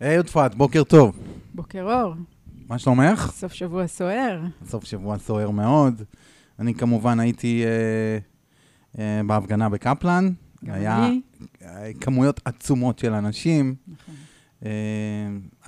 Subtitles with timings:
[0.00, 1.18] היי יודפת, בוקר טוב.
[1.54, 2.14] בוקר אור,
[2.68, 3.30] מה שלומך?
[3.34, 4.40] סוף שבוע סוער.
[4.66, 6.02] סוף שבוע סוער מאוד.
[6.58, 8.18] אני כמובן הייתי אה,
[8.98, 10.32] אה, בהפגנה בקפלן.
[10.64, 11.20] גם היה אני.
[11.62, 13.74] אה, כמויות עצומות של אנשים.
[13.88, 14.14] נכון.
[14.64, 14.70] אה,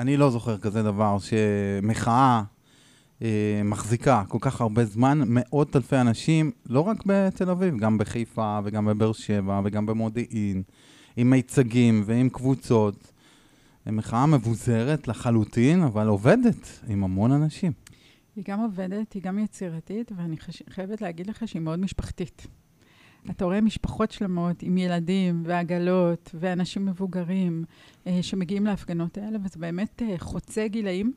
[0.01, 2.43] אני לא זוכר כזה דבר שמחאה
[3.23, 8.59] אה, מחזיקה כל כך הרבה זמן, מאות אלפי אנשים, לא רק בתל אביב, גם בחיפה
[8.65, 10.63] וגם בבאר שבע וגם במודיעין,
[11.17, 13.13] עם מיצגים ועם קבוצות.
[13.93, 17.73] מחאה מבוזרת לחלוטין, אבל עובדת עם המון אנשים.
[18.37, 20.63] היא גם עובדת, היא גם יצירתית, ואני חש...
[20.71, 22.47] חייבת להגיד לך שהיא מאוד משפחתית.
[23.31, 27.65] אתה רואה משפחות שלמות עם ילדים ועגלות ואנשים מבוגרים
[28.07, 31.13] אה, שמגיעים להפגנות האלה, וזה באמת אה, חוצה גילאים,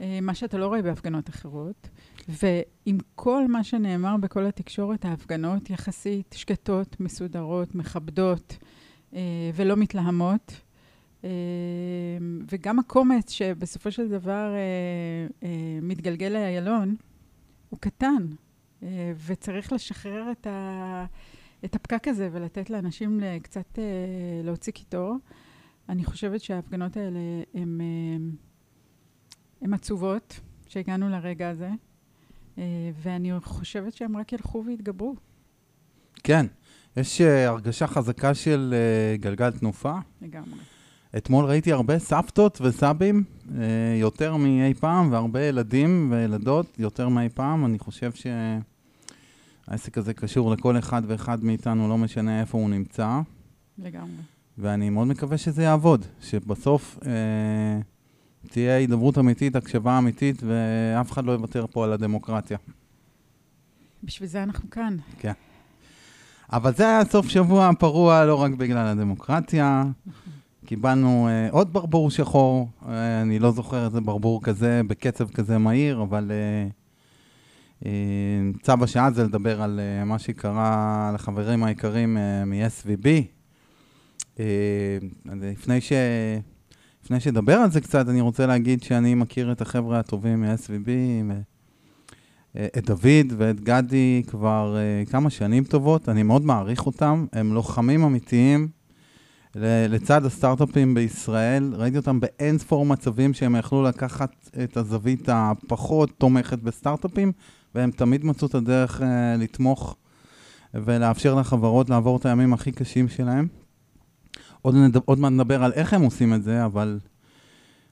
[0.00, 1.88] אה, מה שאתה לא רואה בהפגנות אחרות.
[2.28, 8.56] ועם כל מה שנאמר בכל התקשורת, ההפגנות יחסית שקטות, מסודרות, מכבדות
[9.14, 9.20] אה,
[9.54, 10.60] ולא מתלהמות.
[11.24, 11.28] אה,
[12.52, 14.58] וגם הקומץ שבסופו של דבר אה,
[15.42, 16.96] אה, מתגלגל לאיילון,
[17.70, 18.26] הוא קטן,
[19.26, 21.04] וצריך לשחרר את, ה,
[21.64, 23.78] את הפקק הזה ולתת לאנשים קצת
[24.44, 25.16] להוציא קיטור.
[25.88, 27.18] אני חושבת שההפגנות האלה
[27.54, 27.80] הן
[29.62, 31.70] הן עצובות, שהגענו לרגע הזה,
[33.02, 35.14] ואני חושבת שהן רק ילכו ויתגברו.
[36.24, 36.46] כן,
[36.96, 38.74] יש הרגשה חזקה של
[39.20, 39.98] גלגל תנופה.
[40.22, 40.75] לגמרי.
[41.16, 43.24] אתמול ראיתי הרבה סבתות וסבים,
[43.58, 43.64] אה,
[44.00, 47.64] יותר מאי פעם, והרבה ילדים וילדות, יותר מאי פעם.
[47.64, 48.10] אני חושב
[49.68, 53.20] שהעסק הזה קשור לכל אחד ואחד מאיתנו, לא משנה איפה הוא נמצא,
[53.78, 54.22] לגמרי.
[54.58, 57.80] ואני מאוד מקווה שזה יעבוד, שבסוף אה,
[58.48, 62.58] תהיה הידברות אמיתית, הקשבה אמיתית, ואף אחד לא יוותר פה על הדמוקרטיה.
[64.02, 64.96] בשביל זה אנחנו כאן.
[66.52, 69.84] אבל זה היה סוף שבוע פרוע לא רק בגלל הדמוקרטיה.
[70.66, 76.02] קיבלנו אה, עוד ברבור שחור, אה, אני לא זוכר איזה ברבור כזה, בקצב כזה מהיר,
[76.02, 76.68] אבל אה,
[77.86, 77.90] אה,
[78.62, 83.08] צו השעה זה לדבר על אה, מה שקרה לחברים היקרים אה, מ-SVB.
[85.28, 85.92] אז לפני, ש...
[87.04, 90.88] לפני שדבר על זה קצת, אני רוצה להגיד שאני מכיר את החבר'ה הטובים מ-SVB,
[92.56, 97.52] אה, את דוד ואת גדי כבר uh, כמה שנים טובות, אני מאוד מעריך אותם, הם
[97.52, 98.68] לוחמים אמיתיים
[99.88, 106.58] לצד הסטארט-אפים בישראל, ראיתי אותם באין ספור מצבים שהם יכלו לקחת את הזווית הפחות תומכת
[106.58, 107.32] בסטארט-אפים,
[107.74, 109.04] והם תמיד מצאו את הדרך uh,
[109.38, 109.96] לתמוך
[110.74, 113.46] ולאפשר לחברות לעבור את הימים הכי קשים שלהם.
[114.62, 114.96] עוד, נד...
[115.04, 116.98] עוד מעט נדבר על איך הם עושים את זה, אבל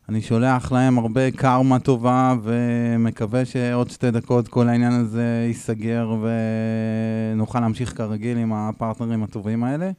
[0.09, 6.17] אני שולח להם הרבה קרמה טובה, ומקווה שעוד שתי דקות כל העניין הזה ייסגר,
[7.35, 9.91] ונוכל להמשיך כרגיל עם הפרטנרים הטובים האלה.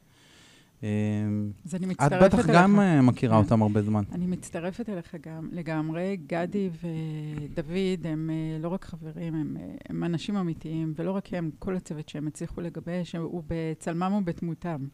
[0.82, 2.34] אז אני את מצטרפת אליך.
[2.34, 3.36] בטח גם אה, מכירה.
[3.36, 4.02] אותם הרבה זמן.
[4.12, 6.16] אני מצטרפת אליך גם לגמרי.
[6.26, 11.50] גדי ודוד הם אה, לא רק חברים, הם, אה, הם אנשים אמיתיים, ולא רק הם,
[11.58, 14.86] כל הצוות שהם הצליחו לגבש, הוא בצלמם ובדמותם.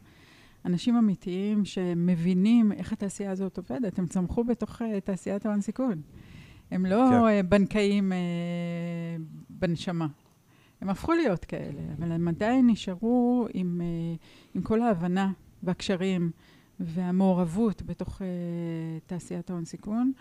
[0.64, 6.00] אנשים אמיתיים שמבינים איך התעשייה הזאת עובדת, הם צמחו בתוך תעשיית ההון סיכון.
[6.70, 7.48] הם לא כן.
[7.48, 8.12] בנקאים
[9.50, 10.06] בנשמה.
[10.80, 13.80] הם הפכו להיות כאלה, אבל הם עדיין נשארו עם,
[14.54, 16.30] עם כל ההבנה והקשרים
[16.80, 18.26] והמעורבות בתוך אה,
[19.06, 20.12] תעשיית ההון סיכון.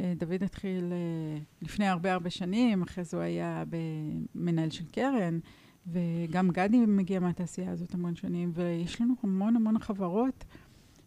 [0.00, 3.64] אה, דוד התחיל אה, לפני הרבה הרבה שנים, אחרי זה הוא היה
[4.34, 5.38] מנהל של קרן,
[5.86, 10.44] וגם גדי מגיע מהתעשייה הזאת המון שנים, ויש לנו המון המון חברות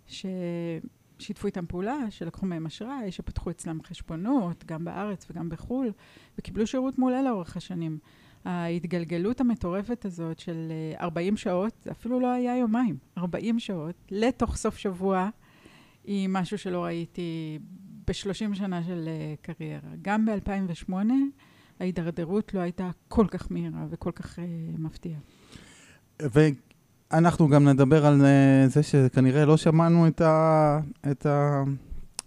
[0.07, 5.91] ששיתפו איתם פעולה, שלקחו מהם אשראי, שפתחו אצלם חשבונות, גם בארץ וגם בחו"ל,
[6.37, 7.97] וקיבלו שירות מעולה לאורך השנים.
[8.45, 14.55] ההתגלגלות המטורפת הזאת של אה, 40 שעות, זה אפילו לא היה יומיים, 40 שעות, לתוך
[14.55, 15.29] סוף שבוע,
[16.03, 17.59] היא משהו שלא ראיתי
[18.07, 19.89] ב-30 שנה של אה, קריירה.
[20.01, 20.93] גם ב-2008,
[21.79, 24.45] ההידרדרות לא הייתה כל כך מהירה וכל כך אה,
[24.77, 25.19] מפתיעה.
[26.21, 30.79] ואנחנו גם נדבר על אה, זה שכנראה לא שמענו את, ה,
[31.11, 31.63] את, ה,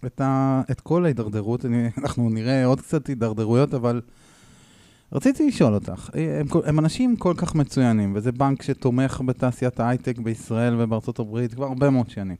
[0.05, 1.65] את, ה, את כל ההידרדרות.
[1.97, 4.01] אנחנו נראה עוד קצת הידרדרויות, אבל
[5.11, 10.75] רציתי לשאול אותך, הם, הם אנשים כל כך מצוינים, וזה בנק שתומך בתעשיית ההייטק בישראל
[10.77, 12.35] ובארצות הברית כבר הרבה מאוד שנים.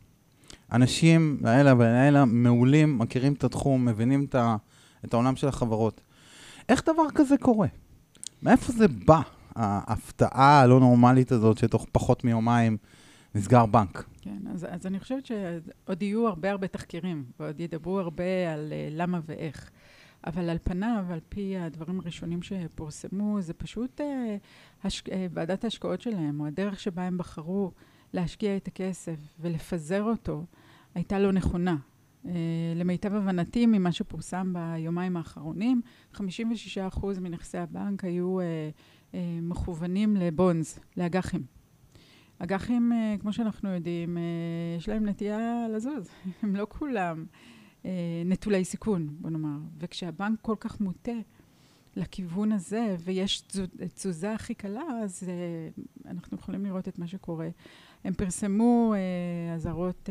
[0.71, 4.55] אנשים, האלה והאלה, מעולים, מכירים את התחום, מבינים את, ה,
[5.05, 6.01] את העולם של החברות.
[6.69, 7.67] איך דבר כזה קורה?
[8.43, 9.21] מאיפה זה בא,
[9.55, 12.77] ההפתעה הלא נורמלית הזאת שתוך פחות מיומיים
[13.35, 14.03] נסגר בנק?
[14.21, 18.93] כן, אז, אז אני חושבת שעוד יהיו הרבה הרבה תחקירים, ועוד ידברו הרבה על uh,
[18.93, 19.69] למה ואיך.
[20.25, 24.03] אבל על פניו, על פי הדברים הראשונים שפורסמו, זה פשוט uh,
[24.83, 25.01] הש...
[25.01, 27.71] uh, ועדת ההשקעות שלהם, או הדרך שבה הם בחרו
[28.13, 30.45] להשקיע את הכסף ולפזר אותו,
[30.95, 31.75] הייתה לא נכונה.
[32.25, 32.27] Uh,
[32.75, 35.81] למיטב הבנתי, ממה שפורסם ביומיים האחרונים,
[36.13, 36.19] 56%
[37.21, 38.37] מנכסי הבנק היו
[39.41, 41.43] מכוונים לבונדס, לאג"חים.
[42.39, 44.17] אג"חים, כמו שאנחנו יודעים,
[44.77, 46.09] יש להם נטייה לזוז,
[46.43, 47.25] הם לא כולם
[48.25, 49.57] נטולי סיכון, בוא נאמר.
[49.79, 51.11] וכשהבנק כל כך מוטה
[51.95, 53.43] לכיוון הזה, ויש
[53.93, 57.49] תזוזה הכי קלה, אז uh, אנחנו יכולים לראות את מה שקורה.
[58.03, 60.09] הם פרסמו uh, אזהרות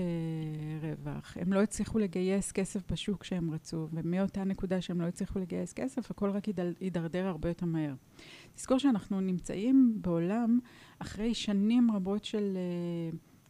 [0.83, 5.73] רווח, הם לא הצליחו לגייס כסף בשוק שהם רצו, ומאותה נקודה שהם לא הצליחו לגייס
[5.73, 6.49] כסף, הכל רק
[6.81, 7.95] יידרדר הרבה יותר מהר.
[8.55, 10.59] תזכור שאנחנו נמצאים בעולם
[10.99, 12.59] אחרי שנים רבות של...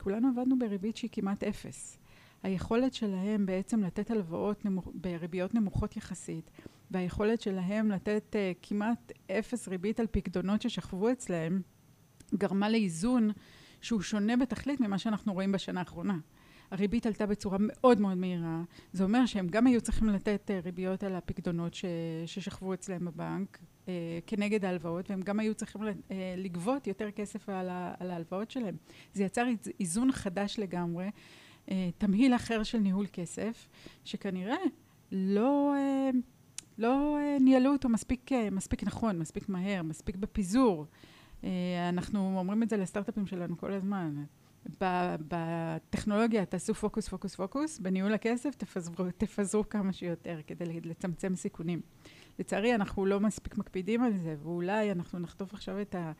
[0.00, 1.98] כולנו עבדנו בריבית שהיא כמעט אפס.
[2.42, 4.88] היכולת שלהם בעצם לתת הלוואות נמוכ...
[4.94, 6.50] בריביות נמוכות יחסית,
[6.90, 11.62] והיכולת שלהם לתת uh, כמעט אפס ריבית על פקדונות ששכבו אצלהם,
[12.34, 13.30] גרמה לאיזון
[13.80, 16.18] שהוא שונה בתכלית ממה שאנחנו רואים בשנה האחרונה.
[16.70, 18.62] הריבית עלתה בצורה מאוד מאוד מהירה,
[18.92, 21.84] זה אומר שהם גם היו צריכים לתת uh, ריביות על הפקדונות ש...
[22.26, 23.88] ששכבו אצלהם בבנק uh,
[24.26, 27.94] כנגד ההלוואות, והם גם היו צריכים uh, לגבות יותר כסף על, ה...
[28.00, 28.76] על ההלוואות שלהם.
[29.12, 29.46] זה יצר
[29.80, 31.08] איזון חדש לגמרי.
[31.70, 33.68] אה, תמהיל אחר של ניהול כסף,
[34.04, 34.56] שכנראה
[35.12, 36.10] לא, אה,
[36.78, 40.86] לא אה, ניהלו אותו מספיק, מספיק נכון, מספיק מהר, מספיק בפיזור.
[41.88, 44.24] אנחנו אומרים את זה לסטארט-אפים שלנו כל הזמן.
[45.28, 51.80] בטכנולוגיה תעשו פוקוס, פוקוס, פוקוס, בניהול הכסף תפזרו, תפזרו כמה שיותר כדי לצמצם סיכונים.
[52.38, 56.12] לצערי אנחנו לא מספיק מקפידים על זה, ואולי אנחנו נחטוף עכשיו את, ה,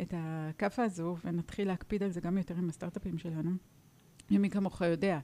[0.00, 3.50] את הכאפה הזו ונתחיל להקפיד על זה גם יותר עם הסטארט-אפים שלנו.
[4.30, 5.18] ומי כמוך יודע,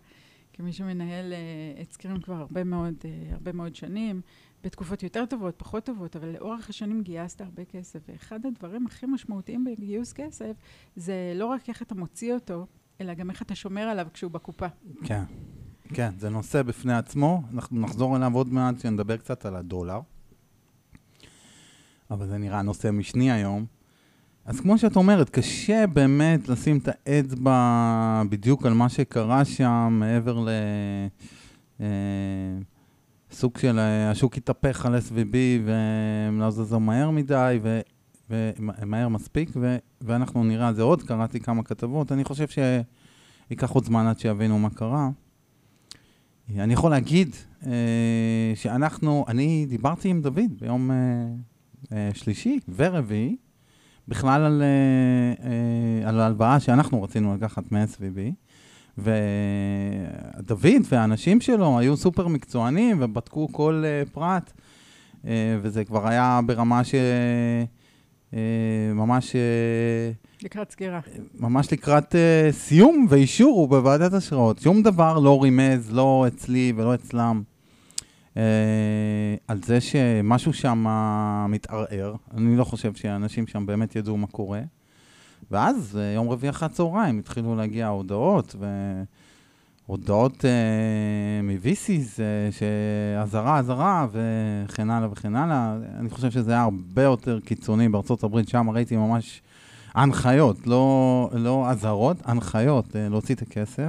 [0.52, 4.20] כמי שמנהל uh, את סקרים כבר הרבה מאוד, uh, הרבה מאוד שנים,
[4.64, 7.98] בתקופות יותר טובות, פחות טובות, אבל לאורך השנים גייסת הרבה כסף.
[8.08, 10.52] ואחד הדברים הכי משמעותיים בגיוס כסף,
[10.96, 12.66] זה לא רק איך אתה מוציא אותו,
[13.00, 14.66] אלא גם איך אתה שומר עליו כשהוא בקופה.
[15.04, 15.22] כן,
[15.94, 17.42] כן, זה נושא בפני עצמו.
[17.54, 20.00] אנחנו נחזור אליו עוד מעט, שנדבר קצת על הדולר.
[22.10, 23.66] אבל זה נראה נושא משני היום.
[24.48, 30.44] אז כמו שאת אומרת, קשה באמת לשים את האצבע בדיוק על מה שקרה שם, מעבר
[33.30, 35.34] לסוג אה, של אה, השוק התהפך על SVB
[35.64, 37.80] והם לא זזו מהר מדי ו,
[38.30, 44.06] ומהר מספיק, ו, ואנחנו נראה זה עוד, קראתי כמה כתבות, אני חושב שייקח עוד זמן
[44.06, 45.10] עד שיבינו מה קרה.
[46.58, 47.36] אני יכול להגיד
[47.66, 50.90] אה, שאנחנו, אני דיברתי עם דוד ביום
[52.14, 53.36] שלישי ורביעי,
[54.08, 58.18] בכלל על, אה, אה, על ההלוואה שאנחנו רצינו לקחת מ-SVB.
[58.98, 64.52] ודוד והאנשים שלו היו סופר מקצוענים ובדקו כל uh, פרט,
[65.62, 66.94] וזה כבר היה ברמה ש...
[68.94, 69.36] ממש...
[70.42, 71.00] לקראת סגירה.
[71.34, 72.14] ממש לקראת
[72.50, 74.58] סיום ואישור בוועדת השקעות.
[74.58, 77.42] שום דבר לא רימז, לא אצלי ולא אצלם.
[78.38, 80.86] אה, על זה שמשהו שם
[81.48, 82.14] מתערער.
[82.36, 84.60] אני לא חושב שאנשים שם באמת ידעו מה קורה.
[85.50, 88.56] ואז, אה, יום רביעי אחת צהריים, התחילו להגיע הודעות,
[89.88, 95.76] והודעות אה, מ-VCs, אה, שאזהרה, אזהרה, וכן הלאה וכן הלאה.
[96.00, 99.42] אני חושב שזה היה הרבה יותר קיצוני בארצות הברית, שם ראיתי ממש
[99.94, 103.88] הנחיות, לא, לא אזהרות, הנחיות אה, להוציא את הכסף.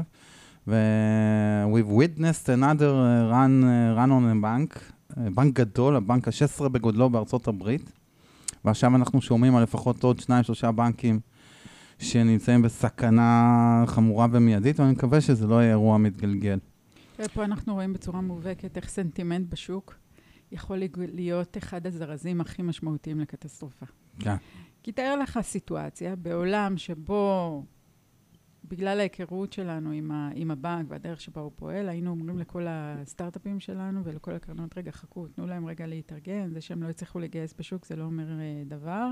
[0.69, 4.79] ו-we've witnessed another uh, run, uh, run on a bank,
[5.17, 7.91] בנק גדול, הבנק ה-16 בגודלו בארצות הברית,
[8.65, 11.19] ועכשיו אנחנו שומעים על לפחות עוד שניים, שלושה בנקים
[11.99, 16.59] שנמצאים בסכנה חמורה ומיידית, ואני מקווה שזה לא יהיה אירוע מתגלגל.
[17.33, 19.95] פה אנחנו רואים בצורה מובהקת איך סנטימנט בשוק
[20.51, 23.85] יכול להיות אחד הזרזים הכי משמעותיים לקטסטרופה.
[24.19, 24.35] כן.
[24.83, 27.63] כי תאר לך סיטואציה בעולם שבו
[28.69, 33.59] בגלל ההיכרות שלנו עם, ה, עם הבנק והדרך שבה הוא פועל, היינו אומרים לכל הסטארט-אפים
[33.59, 37.85] שלנו ולכל הקרנות, רגע, חכו, תנו להם רגע להתארגן, זה שהם לא הצליחו לגייס בשוק
[37.85, 39.11] זה לא אומר uh, דבר,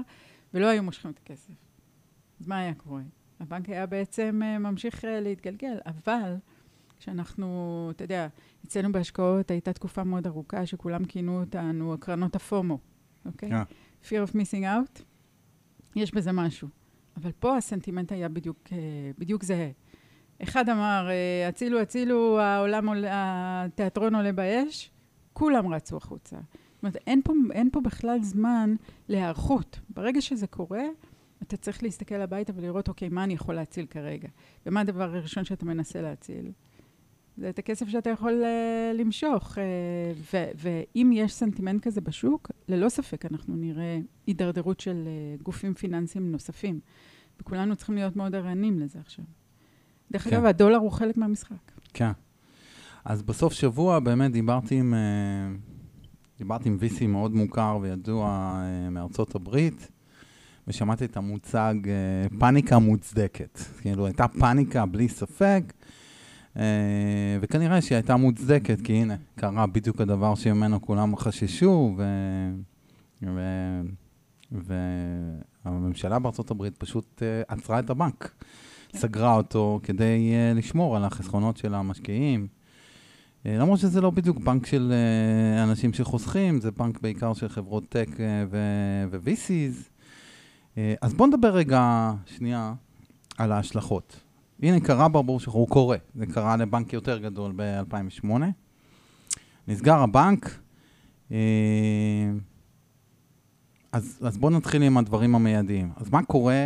[0.53, 1.53] ולא היו מושכים את הכסף.
[2.39, 3.01] אז מה היה קורה?
[3.39, 6.35] הבנק היה בעצם uh, ממשיך uh, להתגלגל, אבל
[6.99, 8.27] כשאנחנו, אתה יודע,
[8.65, 12.79] אצלנו בהשקעות הייתה תקופה מאוד ארוכה שכולם כינו אותנו קרנות הפומו,
[13.25, 13.49] אוקיי?
[13.49, 13.53] Okay?
[13.53, 14.07] Yeah.
[14.07, 15.01] Fear of missing out,
[15.95, 16.67] יש בזה משהו.
[17.21, 18.77] אבל פה הסנטימנט היה בדיוק, אה,
[19.17, 19.69] בדיוק זהה.
[20.43, 23.09] אחד אמר, אה, הצילו, הצילו, העולם עולה,
[23.65, 24.91] התיאטרון עולה באש,
[25.33, 26.35] כולם רצו החוצה.
[26.35, 28.75] זאת אומרת, אין פה, אין פה בכלל זמן
[29.07, 29.79] להיערכות.
[29.89, 30.83] ברגע שזה קורה,
[31.43, 34.27] אתה צריך להסתכל הביתה ולראות, אוקיי, מה אני יכול להציל כרגע?
[34.65, 36.51] ומה הדבר הראשון שאתה מנסה להציל?
[37.37, 39.57] זה את הכסף שאתה יכול uh, למשוך.
[39.57, 39.61] Uh,
[40.33, 45.07] ו- ואם יש סנטימנט כזה בשוק, ללא ספק אנחנו נראה הידרדרות של
[45.39, 46.79] uh, גופים פיננסיים נוספים.
[47.41, 49.25] וכולנו צריכים להיות מאוד ערניים לזה עכשיו.
[50.11, 50.35] דרך כן.
[50.35, 51.71] אגב, הדולר הוא חלק מהמשחק.
[51.93, 52.11] כן.
[53.05, 54.93] אז בסוף שבוע באמת דיברתי עם,
[56.37, 59.91] דיברתי עם VC מאוד מוכר וידוע מארצות הברית,
[60.67, 61.75] ושמעתי את המוצג
[62.39, 63.59] פאניקה מוצדקת.
[63.81, 65.73] כאילו, הייתה פאניקה בלי ספק,
[67.41, 72.03] וכנראה שהיא הייתה מוצדקת, כי הנה, קרה בדיוק הדבר שממנו כולם חששו, ו...
[73.23, 73.41] ו...
[75.65, 78.31] והממשלה בארצות הברית פשוט עצרה את הבנק.
[78.95, 82.47] סגרה אותו כדי לשמור על החסכונות של המשקיעים.
[83.47, 87.89] אה, למרות שזה לא בדיוק בנק של אה, אנשים שחוסכים, זה בנק בעיקר של חברות
[87.89, 89.89] טק אה, ו-VCs.
[91.01, 92.73] אז בואו נדבר רגע, שנייה,
[93.37, 94.19] על ההשלכות.
[94.61, 95.97] הנה, קרה ברבור שחור, הוא קורה.
[96.15, 98.29] זה קרה לבנק יותר גדול ב-2008.
[99.67, 100.59] נסגר הבנק.
[103.91, 105.91] אז, אז בואו נתחיל עם הדברים המיידיים.
[105.95, 106.65] אז מה קורה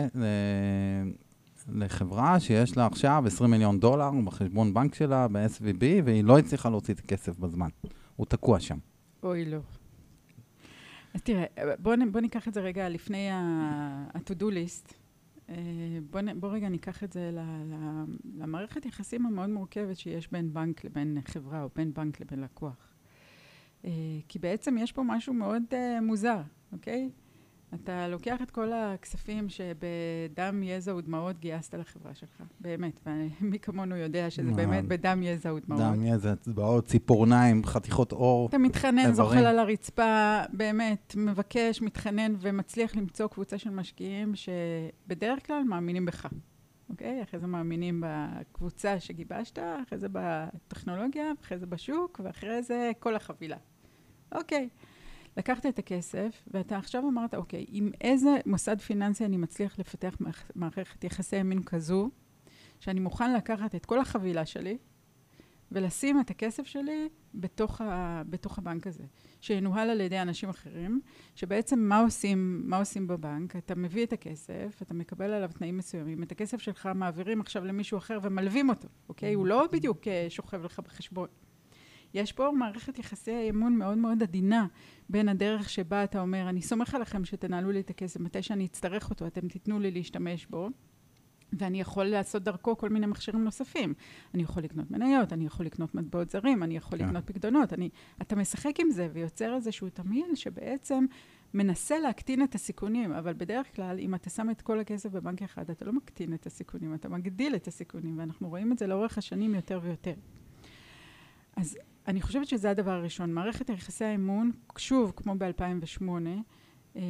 [1.70, 6.94] לחברה שיש לה עכשיו 20 מיליון דולר בחשבון בנק שלה ב-SVB, והיא לא הצליחה להוציא
[6.94, 7.70] את הכסף בזמן.
[8.16, 8.78] הוא תקוע שם.
[9.24, 9.60] אוי, לא.
[11.14, 11.46] אז תראה,
[11.80, 14.94] בוא, בוא ניקח את זה רגע לפני ה-to-do list.
[15.52, 17.32] אה, בוא, בוא רגע ניקח את זה
[18.36, 22.94] למערכת יחסים המאוד מורכבת שיש בין בנק לבין חברה, או בין בנק לבין לקוח.
[23.86, 23.92] אה,
[24.28, 26.42] כי בעצם יש פה משהו מאוד uh, מוזר,
[26.72, 27.10] אוקיי?
[27.76, 33.00] אתה לוקח את כל הכספים שבדם, יזע ודמעות גייסת לחברה שלך, באמת,
[33.42, 35.82] ומי כמונו יודע שזה באמת בדם, יזע ודמעות.
[35.82, 38.50] דם, יזע, אצבעות, ציפורניים, חתיכות עור.
[38.50, 45.64] אתה מתחנן, זוחל על הרצפה, באמת, מבקש, מתחנן ומצליח למצוא קבוצה של משקיעים שבדרך כלל
[45.64, 46.28] מאמינים בך.
[46.90, 47.24] אוקיי?
[47.24, 53.58] אחרי זה מאמינים בקבוצה שגיבשת, אחרי זה בטכנולוגיה, אחרי זה בשוק, ואחרי זה כל החבילה.
[54.32, 54.70] אוקיי.
[55.38, 60.18] לקחת את הכסף, ואתה עכשיו אמרת, אוקיי, עם איזה מוסד פיננסי אני מצליח לפתח
[60.56, 62.10] מערכת יחסי מין כזו,
[62.80, 64.78] שאני מוכן לקחת את כל החבילה שלי,
[65.72, 69.04] ולשים את הכסף שלי בתוך, ה, בתוך הבנק הזה,
[69.42, 71.02] שינוהל על ידי אנשים אחרים,
[71.36, 73.56] שבעצם מה עושים, מה עושים בבנק?
[73.56, 77.98] אתה מביא את הכסף, אתה מקבל עליו תנאים מסוימים, את הכסף שלך מעבירים עכשיו למישהו
[77.98, 79.34] אחר ומלווים אותו, אוקיי?
[79.34, 81.28] הוא לא בדיוק אה, שוכב לך בחשבון.
[82.14, 84.68] יש פה מערכת יחסי אמון מאוד מאוד עדינה
[85.10, 89.10] בין הדרך שבה אתה אומר, אני סומך עליכם שתנהלו לי את הכסף מתי שאני אצטרך
[89.10, 90.70] אותו, אתם תיתנו לי להשתמש בו.
[91.54, 93.94] ואני יכול לעשות דרכו כל מיני מכשירים נוספים.
[94.34, 97.02] אני יכול לקנות מניות, אני יכול לקנות מטבעות זרים, אני יכול yeah.
[97.02, 97.08] כן.
[97.08, 97.74] לקנות פקדונות.
[97.74, 97.90] אני,
[98.22, 101.06] אתה משחק עם זה ויוצר איזשהו תמהיל שבעצם
[101.54, 105.70] מנסה להקטין את הסיכונים, אבל בדרך כלל, אם אתה שם את כל הכסף בבנק אחד,
[105.70, 109.56] אתה לא מקטין את הסיכונים, אתה מגדיל את הסיכונים, ואנחנו רואים את זה לאורך השנים
[109.56, 110.14] יותר ויותר.
[111.56, 111.78] אז
[112.08, 113.34] אני חושבת שזה הדבר הראשון.
[113.34, 116.04] מערכת יחסי האמון, שוב, כמו ב-2008,
[116.96, 117.02] אה,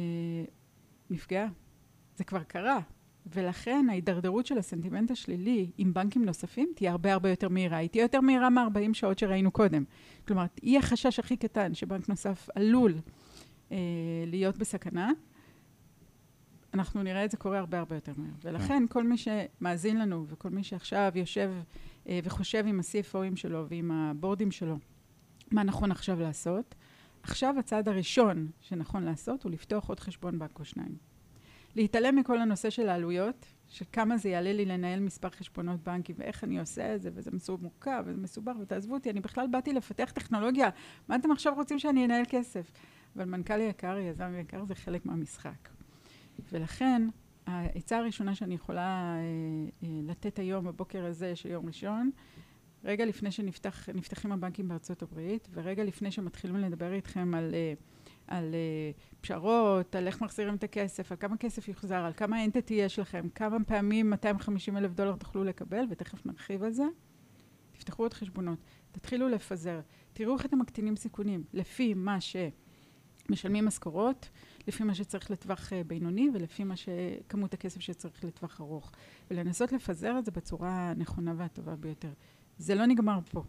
[1.10, 1.48] נפגעה.
[2.16, 2.80] זה כבר קרה.
[3.26, 7.76] ולכן ההידרדרות של הסנטימנט השלילי עם בנקים נוספים תהיה הרבה הרבה יותר מהירה.
[7.76, 9.84] היא תהיה יותר מהירה מ-40 שעות שראינו קודם.
[10.26, 12.94] כלומר, היא החשש הכי קטן שבנק נוסף עלול
[13.72, 13.76] אה,
[14.26, 15.10] להיות בסכנה.
[16.74, 18.32] אנחנו נראה את זה קורה הרבה הרבה יותר מהר.
[18.44, 21.52] ולכן כל מי שמאזין לנו וכל מי שעכשיו יושב
[22.06, 24.78] וחושב עם ה-CFOים שלו ועם הבורדים שלו
[25.52, 26.74] מה נכון עכשיו לעשות.
[27.22, 30.96] עכשיו הצעד הראשון שנכון לעשות הוא לפתוח עוד חשבון בנק או שניים.
[31.76, 36.44] להתעלם מכל הנושא של העלויות, של כמה זה יעלה לי לנהל מספר חשבונות בנקים ואיך
[36.44, 37.30] אני עושה את זה, וזה
[37.60, 40.68] מורכב וזה מסובך, ותעזבו אותי, אני בכלל באתי לפתח טכנולוגיה,
[41.08, 42.72] מה אתם עכשיו רוצים שאני אנהל כסף?
[43.16, 45.68] אבל מנכ"ל יקר, יזם יקר, זה חלק מהמשחק.
[46.52, 47.02] ולכן,
[47.46, 52.10] העצה הראשונה שאני יכולה אה, אה, לתת היום, בבוקר הזה של יום ראשון,
[52.84, 57.72] רגע לפני שנפתחים הבנקים בארצות הברית, ורגע לפני שמתחילים לדבר איתכם על, אה,
[58.26, 58.54] על
[59.20, 63.28] פשרות, על איך מחזירים את הכסף, על כמה כסף יוחזר, על כמה אנטטי יש לכם,
[63.34, 66.84] כמה פעמים 250 אלף דולר תוכלו לקבל, ותכף נרחיב על זה,
[67.72, 68.58] תפתחו עוד חשבונות,
[68.92, 69.80] תתחילו לפזר,
[70.12, 72.20] תראו איך אתם מקטינים סיכונים, לפי מה
[73.28, 74.28] שמשלמים משכורות,
[74.68, 78.92] לפי מה שצריך לטווח אה, בינוני ולפי מה שכמות הכסף שצריך לטווח ארוך.
[79.30, 82.12] ולנסות לפזר את זה בצורה הנכונה והטובה ביותר.
[82.58, 83.42] זה לא נגמר פה.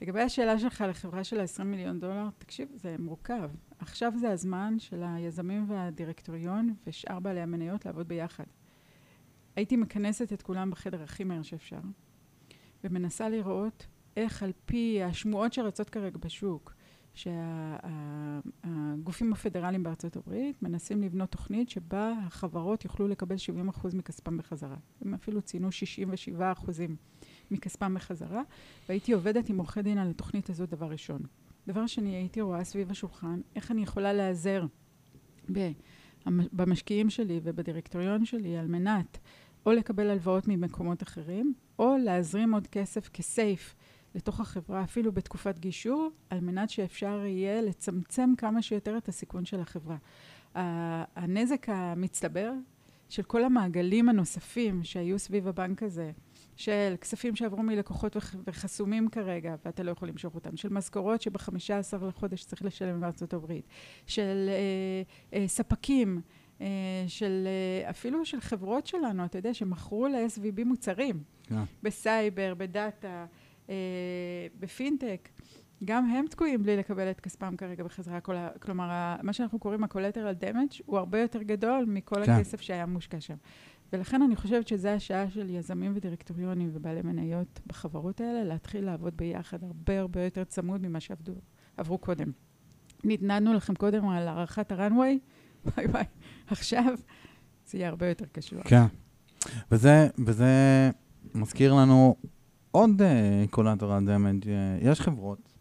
[0.00, 3.50] לגבי השאלה שלך לחברה של ה-20 מיליון דולר, תקשיב, זה מורכב.
[3.78, 8.44] עכשיו זה הזמן של היזמים והדירקטוריון ושאר בעלי המניות לעבוד ביחד.
[9.56, 11.80] הייתי מכנסת את כולם בחדר הכי מהר שאפשר,
[12.84, 16.74] ומנסה לראות איך על פי השמועות שרצות כרגע בשוק,
[18.64, 23.36] שהגופים הפדרליים בארצות הברית מנסים לבנות תוכנית שבה החברות יוכלו לקבל
[23.84, 24.76] 70% מכספם בחזרה.
[25.00, 25.68] הם אפילו ציינו
[26.38, 26.42] 67%
[27.50, 28.42] מכספם בחזרה,
[28.88, 31.20] והייתי עובדת עם עורכי דין על התוכנית הזאת דבר ראשון.
[31.66, 34.66] דבר שני, הייתי רואה סביב השולחן איך אני יכולה להיעזר
[36.26, 39.18] במשקיעים שלי ובדירקטוריון שלי על מנת
[39.66, 43.74] או לקבל הלוואות ממקומות אחרים, או להזרים עוד כסף כסייף
[44.16, 49.60] לתוך החברה, אפילו בתקופת גישור, על מנת שאפשר יהיה לצמצם כמה שיותר את הסיכון של
[49.60, 49.96] החברה.
[51.16, 52.52] הנזק המצטבר
[53.08, 56.10] של כל המעגלים הנוספים שהיו סביב הבנק הזה,
[56.56, 62.06] של כספים שעברו מלקוחות וחסומים כרגע, ואתה לא יכול למשוך אותם, של משכורות שבחמישה עשר
[62.06, 63.64] לחודש צריך לשלם בארצות הברית,
[64.06, 66.20] של אה, אה, ספקים,
[66.60, 66.66] אה,
[67.06, 71.48] של אה, אפילו של חברות שלנו, אתה יודע, שמכרו ל-SVB מוצרים, yeah.
[71.48, 71.62] כן.
[71.82, 73.26] בסייבר, בדאטה,
[74.58, 75.28] בפינטק.
[75.84, 78.20] גם הם תקועים בלי לקבל את כספם כרגע בחזרה.
[78.20, 82.32] כל ה, כלומר, מה שאנחנו קוראים ה-collateral damage הוא הרבה יותר גדול מכל כן.
[82.32, 83.36] הכסף שהיה מושקע שם.
[83.92, 89.64] ולכן אני חושבת שזו השעה של יזמים ודירקטוריונים ובעלי מניות בחברות האלה, להתחיל לעבוד ביחד
[89.64, 92.32] הרבה הרבה יותר צמוד ממה שעברו קודם.
[93.04, 95.18] נתנדנו לכם קודם על הארכת הרנוויי,
[95.66, 96.04] וואי וואי,
[96.46, 96.94] עכשיו
[97.66, 98.62] זה יהיה הרבה יותר קשור.
[98.62, 98.84] כן,
[99.70, 100.46] וזה, וזה
[101.34, 102.16] מזכיר לנו
[102.70, 103.02] עוד
[103.50, 104.44] קולטרל uh, דמג'.
[104.44, 104.48] Uh,
[104.80, 105.56] יש חברות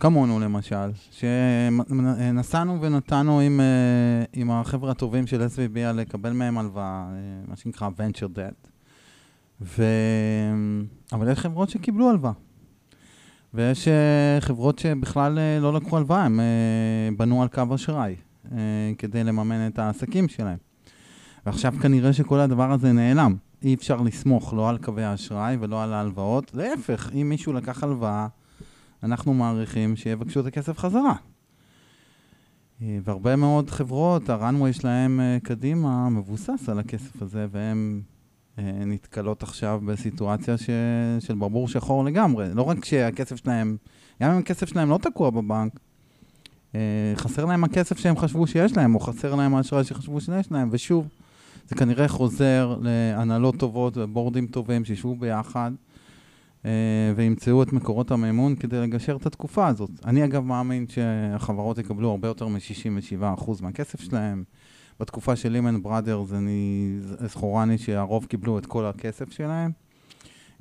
[0.00, 7.16] כמונו למשל, שנסענו ונתנו עם, אה, עם החבר'ה הטובים של SVB לקבל מהם הלוואה, אה,
[7.48, 8.68] מה שנקרא venture debt.
[9.60, 9.84] ו...
[11.12, 12.32] אבל יש חברות שקיבלו הלוואה.
[13.54, 16.40] ויש אה, חברות שבכלל לא לקחו הלוואה, הם
[17.16, 18.16] בנו על קו אשראי
[18.98, 20.58] כדי לממן את העסקים שלהם.
[21.46, 23.36] ועכשיו כנראה שכל הדבר הזה נעלם.
[23.64, 26.54] אי אפשר לסמוך לא על קווי האשראי ולא על ההלוואות.
[26.54, 28.26] להפך, אם מישהו לקח הלוואה,
[29.02, 31.14] אנחנו מעריכים שיבקשו את הכסף חזרה.
[32.82, 38.00] אה, והרבה מאוד חברות, הרנווי שלהם אה, קדימה מבוסס על הכסף הזה, והן
[38.58, 40.70] אה, נתקלות עכשיו בסיטואציה ש...
[41.20, 42.54] של ברבור שחור לגמרי.
[42.54, 43.76] לא רק שהכסף שלהם,
[44.22, 45.80] גם אם הכסף שלהם לא תקוע בבנק,
[47.14, 51.08] חסר להם הכסף שהם חשבו שיש להם, או חסר להם האשראי שחשבו שיש להם, ושוב,
[51.68, 55.72] זה כנראה חוזר להנהלות טובות ובורדים טובים שישבו ביחד.
[56.64, 59.90] אה, וימצאו את מקורות המימון כדי לגשר את התקופה הזאת.
[60.04, 64.44] אני אגב מאמין שהחברות יקבלו הרבה יותר מ-67% מהכסף שלהם.
[65.00, 69.70] בתקופה של לימן בראדרס, אני זכורני שהרוב קיבלו את כל הכסף שלהם.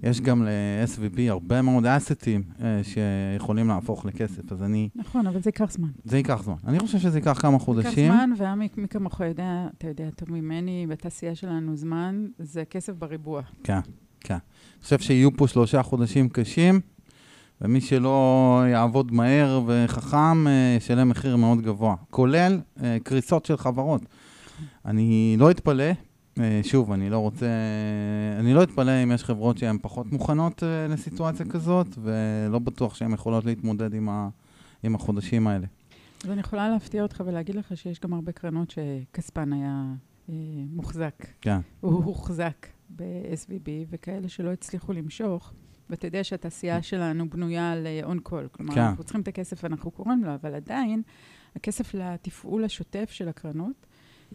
[0.04, 4.90] יש גם ל-SVB הרבה מאוד אסטים אה, שיכולים להפוך לכסף, אז אני...
[4.96, 5.90] נכון, אבל זה ייקח זמן.
[6.04, 6.56] זה ייקח זמן.
[6.68, 8.04] אני חושב שזה ייקח כמה חודשים.
[8.04, 12.94] ייקח זמן, ועמי, מי כמוך יודע, אתה יודע טוב ממני, בתעשייה שלנו זמן, זה כסף
[12.94, 13.42] בריבוע.
[13.64, 13.80] כן.
[14.20, 14.34] כן.
[14.34, 16.80] אני חושב שיהיו פה שלושה חודשים קשים,
[17.62, 24.02] ומי שלא יעבוד מהר וחכם, אה, ישלם מחיר מאוד גבוה, כולל אה, קריסות של חברות.
[24.86, 25.92] אני לא אתפלא,
[26.64, 27.48] שוב, אני לא רוצה,
[28.40, 33.46] אני לא אתפלא אם יש חברות שהן פחות מוכנות לסיטואציה כזאת, ולא בטוח שהן יכולות
[33.46, 34.30] להתמודד עם, ה,
[34.84, 35.68] עם החודשים האלה.
[36.24, 39.84] אז אני יכולה להפתיע אותך ולהגיד לך שיש גם הרבה קרנות שכספן היה
[40.30, 40.36] אה,
[40.72, 41.28] מוחזק.
[41.42, 41.60] כן.
[41.82, 45.54] הוא הוחזק ב-SVB, וכאלה שלא הצליחו למשוך.
[45.90, 48.48] ואתה יודע שהתעשייה שלנו בנויה על און קול.
[48.52, 48.82] כלומר, כן.
[48.82, 51.02] אנחנו צריכים את הכסף, אנחנו קוראים לו, אבל עדיין,
[51.56, 53.86] הכסף לתפעול השוטף של הקרנות,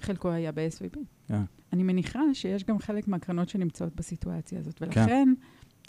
[0.00, 0.98] חלקו היה ב-SVB.
[1.28, 1.42] כן.
[1.74, 4.84] אני מניחה שיש גם חלק מהקרנות שנמצאות בסיטואציה הזאת, כן.
[4.84, 5.34] ולכן כן.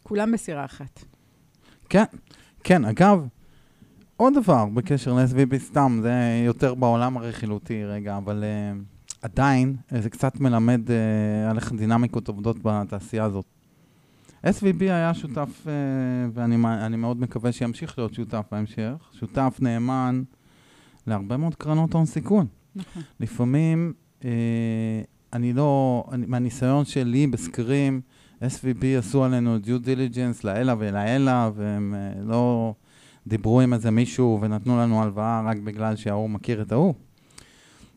[0.04, 1.04] כולם בסירה אחת.
[1.90, 2.04] כן,
[2.64, 2.86] כן.
[2.86, 3.28] אגב,
[4.18, 8.44] עוד דבר בקשר ל-SVB, סתם, זה יותר בעולם הרכילותי רגע, אבל...
[8.44, 8.96] Uh...
[9.26, 13.46] עדיין, אה, זה קצת מלמד uh, על איך דינמיקות עובדות בתעשייה הזאת.
[14.46, 15.70] SVB היה שותף, uh,
[16.34, 20.24] ואני מאוד מקווה שימשיך להיות שותף בהמשך, שותף נאמן
[21.08, 22.48] להרבה מאוד קרנות הון סיכון.
[22.76, 23.04] נכון.
[23.20, 24.26] לפעמים, uh,
[25.36, 28.02] אני לא, אני, מהניסיון שלי בסקרים,
[28.42, 32.74] SVB עשו עלינו דיו דיליג'נס לעילא ולעילא, והם uh, לא
[33.28, 36.94] דיברו עם איזה מישהו ונתנו לנו הלוואה רק בגלל שההוא מכיר את ההוא.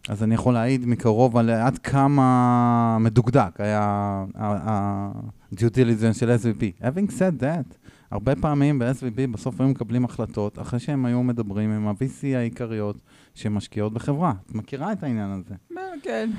[0.08, 6.82] אז אני יכול להעיד מקרוב על עד כמה מדוקדק היה ה-due diligence של SVP.
[6.82, 7.74] Having said that,
[8.10, 13.00] הרבה פעמים ב-SVP בסוף היו מקבלים החלטות אחרי שהם היו מדברים עם ה-VC העיקריות
[13.38, 14.32] שמשקיעות בחברה.
[14.46, 15.54] את מכירה את העניין הזה?
[16.02, 16.30] כן,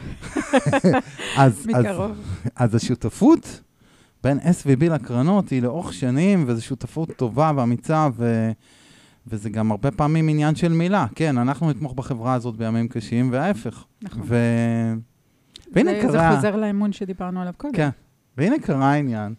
[1.38, 2.12] אז, מקרוב.
[2.12, 3.62] אז, אז השותפות
[4.24, 8.52] בין SVB לקרנות היא לאורך שנים, וזו שותפות טובה ואמיצה, ו...
[9.28, 11.06] וזה גם הרבה פעמים עניין של מילה.
[11.16, 13.86] כן, אנחנו נתמוך בחברה הזאת בימים קשים, וההפך.
[14.02, 14.22] נכון.
[14.26, 14.36] ו...
[15.72, 16.12] והנה קרה...
[16.12, 17.74] זה חוזר לאמון שדיברנו עליו קודם.
[17.74, 17.90] כן,
[18.38, 19.34] והנה קרה העניין,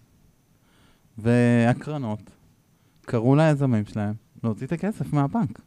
[1.19, 2.31] והקרנות
[3.03, 5.61] קראו ליזמים שלהם להוציא את הכסף מהבנק.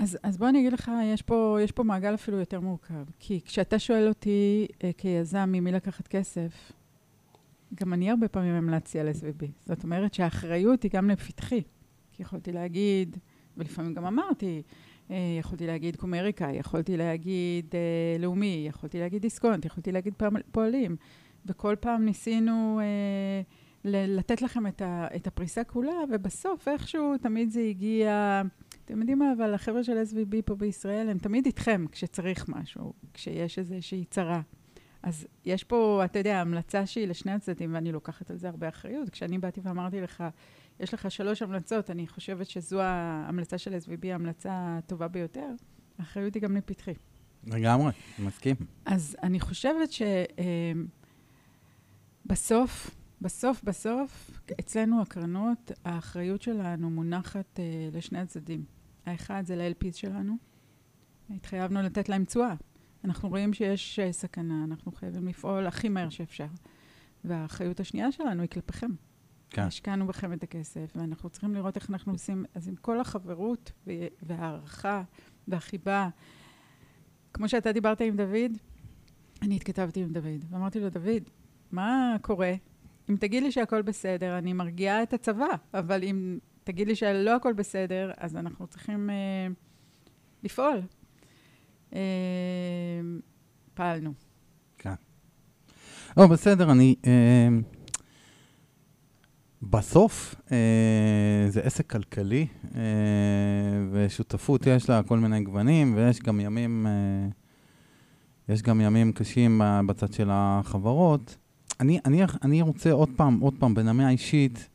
[0.00, 3.04] אז, אז בוא אני אגיד לך, יש פה, יש פה מעגל אפילו יותר מורכב.
[3.18, 6.72] כי כשאתה שואל אותי אה, כיזם ממי לקחת כסף,
[7.74, 9.46] גם אני הרבה פעמים המלצתי על SVB.
[9.66, 11.62] זאת אומרת שהאחריות היא גם לפתחי.
[12.18, 13.16] יכולתי להגיד,
[13.56, 14.62] ולפעמים גם אמרתי,
[15.10, 20.14] אה, יכולתי להגיד קומריקה, יכולתי להגיד אה, לאומי, יכולתי להגיד דיסקונט, יכולתי להגיד
[20.52, 20.96] פועלים.
[21.46, 23.42] וכל פעם ניסינו אה,
[23.84, 28.42] לתת לכם את, ה, את הפריסה כולה, ובסוף איכשהו תמיד זה הגיע...
[28.84, 33.58] אתם יודעים מה, אבל החבר'ה של SVB פה בישראל, הם תמיד איתכם כשצריך משהו, כשיש
[33.58, 34.40] איזושהי צרה.
[35.02, 39.10] אז יש פה, אתה יודע, המלצה שהיא לשני הצדדים, ואני לוקחת על זה הרבה אחריות.
[39.10, 40.24] כשאני באתי ואמרתי לך,
[40.80, 45.48] יש לך שלוש המלצות, אני חושבת שזו ההמלצה של SVB, ההמלצה הטובה ביותר,
[45.98, 46.94] האחריות היא גם לפתחי.
[47.46, 48.56] לגמרי, מסכים.
[48.84, 49.88] אז אני חושבת
[52.26, 58.64] שבסוף, בסוף, בסוף, אצלנו הקרנות, האחריות שלנו מונחת uh, לשני הצדדים.
[59.06, 60.36] האחד זה ל-LPs שלנו,
[61.30, 62.54] התחייבנו לתת להם תשואה.
[63.04, 66.46] אנחנו רואים שיש uh, סכנה, אנחנו חייבים לפעול הכי מהר שאפשר.
[67.24, 68.90] והאחריות השנייה שלנו היא כלפיכם.
[69.50, 69.62] כן.
[69.62, 73.72] השקענו בכם את הכסף, ואנחנו צריכים לראות איך אנחנו עושים, אז עם כל החברות
[74.22, 75.02] וההערכה
[75.48, 76.08] והחיבה,
[77.32, 78.58] כמו שאתה דיברת עם דוד,
[79.42, 81.22] אני התכתבתי עם דוד, ואמרתי לו, דוד,
[81.72, 82.52] מה קורה?
[83.10, 87.52] אם תגיד לי שהכל בסדר, אני מרגיעה את הצבא, אבל אם תגיד לי שלא הכל
[87.52, 89.46] בסדר, אז אנחנו צריכים אה,
[90.42, 90.82] לפעול.
[91.94, 92.00] אה,
[93.74, 94.12] פעלנו.
[94.78, 94.94] כן.
[96.16, 96.94] לא, בסדר, אני...
[97.06, 97.48] אה,
[99.62, 102.80] בסוף אה, זה עסק כלכלי, אה,
[103.92, 107.28] ושותפות יש לה כל מיני גוונים, ויש גם ימים, אה,
[108.54, 111.36] יש גם ימים קשים בצד של החברות.
[111.80, 114.68] אני, אני, אני רוצה עוד פעם, עוד פעם, בנמי האישית,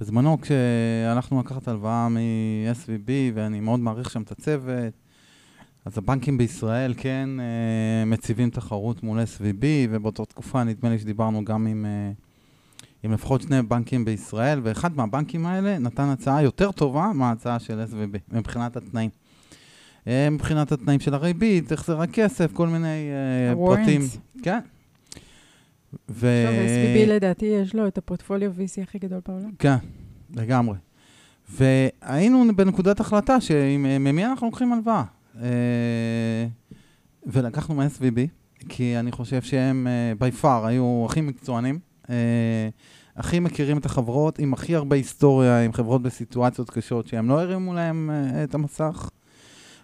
[0.00, 4.94] בזמנו כשהלכנו לקחת הלוואה מ-SVB, ואני מאוד מעריך שם את הצוות,
[5.84, 11.66] אז הבנקים בישראל כן אה, מציבים תחרות מול SVB, ובאותה תקופה נדמה לי שדיברנו גם
[11.66, 11.86] עם...
[11.86, 12.12] אה,
[13.02, 18.18] עם לפחות שני בנקים בישראל, ואחד מהבנקים האלה נתן הצעה יותר טובה מההצעה של SVB,
[18.32, 19.10] מבחינת התנאים.
[20.06, 23.10] אה, מבחינת התנאים של הריבית, החזר הכסף, כל מיני
[23.54, 24.00] פרטים.
[24.42, 24.60] כן.
[26.10, 26.44] ו...
[26.46, 29.50] טוב, SVB לדעתי יש לו את הפורטפוליו VC הכי גדול בעולם.
[29.58, 29.76] כן,
[30.34, 30.76] לגמרי.
[31.50, 35.04] והיינו בנקודת החלטה שממי אנחנו לוקחים הלוואה.
[35.34, 35.38] Uh,
[37.26, 38.18] ולקחנו מ-SVB,
[38.68, 39.86] כי אני חושב שהם
[40.18, 41.78] בי uh, פאר היו הכי מקצוענים.
[42.10, 42.68] אה,
[43.16, 47.74] הכי מכירים את החברות, עם הכי הרבה היסטוריה, עם חברות בסיטואציות קשות, שהם לא הרימו
[47.74, 49.10] להם אה, את המסך.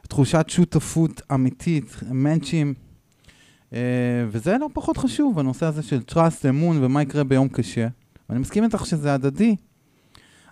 [0.09, 2.86] תחושת שותפות אמיתית, מאנצ'ים, אה,
[4.29, 7.89] וזה לא פחות חשוב, הנושא הזה של trust, אמון ומה יקרה ביום קשה.
[8.29, 9.57] ואני מסכים איתך שזה הדדי,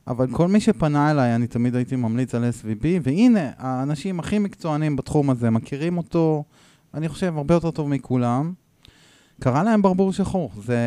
[0.07, 4.97] אבל כל מי שפנה אליי, אני תמיד הייתי ממליץ על SVB, והנה, האנשים הכי מקצוענים
[4.97, 6.45] בתחום הזה מכירים אותו,
[6.95, 8.53] אני חושב, הרבה יותר טוב מכולם.
[9.41, 10.53] קרה להם ברבור שחור.
[10.63, 10.79] זה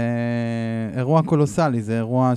[0.96, 2.34] אירוע קולוסלי, זה אירוע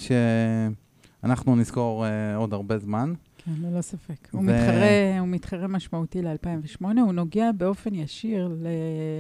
[1.23, 3.13] שאנחנו נזכור uh, עוד הרבה זמן.
[3.45, 4.29] כן, ללא ספק.
[4.35, 4.37] ו...
[4.37, 8.57] הוא, מתחרה, הוא מתחרה משמעותי ל-2008, הוא נוגע באופן ישיר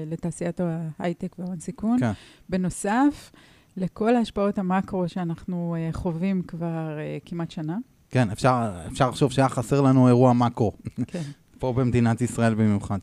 [0.06, 0.60] לתעשיית
[0.98, 1.98] ההייטק וההון סיכון.
[2.00, 2.12] כן.
[2.48, 3.32] בנוסף,
[3.76, 7.78] לכל ההשפעות המקרו שאנחנו uh, חווים כבר uh, כמעט שנה.
[8.10, 10.72] כן, אפשר, אפשר לחשוב שהיה חסר לנו אירוע מקרו.
[11.06, 11.22] כן.
[11.58, 12.98] פה במדינת ישראל במיוחד.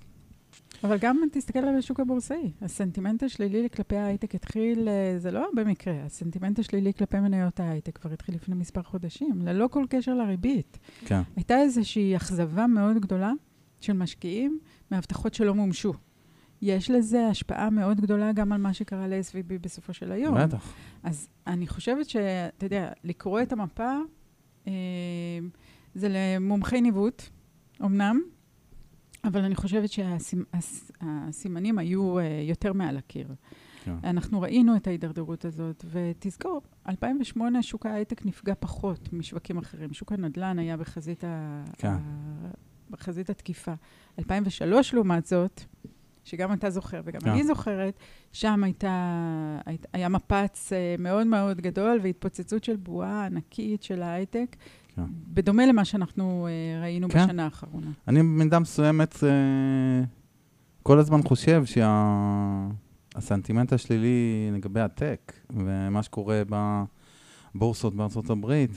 [0.83, 2.51] אבל גם תסתכל על השוק הבורסאי.
[2.61, 8.11] הסנטימנט השלילי כלפי ההייטק התחיל, אה, זה לא במקרה, הסנטימנט השלילי כלפי מניות ההייטק כבר
[8.11, 10.79] התחיל לפני מספר חודשים, ללא כל קשר לריבית.
[11.05, 11.21] כן.
[11.35, 13.31] הייתה איזושהי אכזבה מאוד גדולה
[13.81, 14.59] של משקיעים
[14.91, 15.93] מהבטחות שלא מומשו.
[16.61, 20.37] יש לזה השפעה מאוד גדולה גם על מה שקרה ל-SVB בסופו של היום.
[20.37, 20.73] בטח.
[21.03, 23.97] אז אני חושבת שאתה יודע, לקרוא את המפה,
[24.67, 24.73] אה,
[25.95, 27.23] זה למומחי ניווט,
[27.81, 28.21] אמנם,
[29.27, 33.27] אבל אני חושבת שהסימנים היו uh, יותר מעל הקיר.
[33.83, 33.95] כן.
[34.03, 39.93] אנחנו ראינו את ההידרדרות הזאת, ותזכור, 2008 שוק ההייטק נפגע פחות משווקים אחרים.
[39.93, 41.63] שוק הנדל"ן היה בחזית, ה...
[41.77, 41.87] כן.
[41.87, 41.97] ה...
[42.89, 43.73] בחזית התקיפה.
[44.19, 45.61] 2003, לעומת זאת,
[46.23, 47.29] שגם אתה זוכר וגם כן.
[47.29, 47.99] אני זוכרת,
[48.31, 49.21] שם הייתה,
[49.65, 54.55] היית, היה מפץ uh, מאוד מאוד גדול והתפוצצות של בועה ענקית של ההייטק,
[54.97, 55.03] כן.
[55.33, 57.25] בדומה למה שאנחנו uh, ראינו כן.
[57.25, 57.87] בשנה האחרונה.
[58.07, 59.17] אני במידה מסוימת uh,
[60.83, 61.63] כל הזמן חושב
[63.15, 63.75] שהסנטימנט שה...
[63.75, 66.41] השלילי לגבי הטק ומה שקורה
[67.55, 68.71] בבורסות בארצות הברית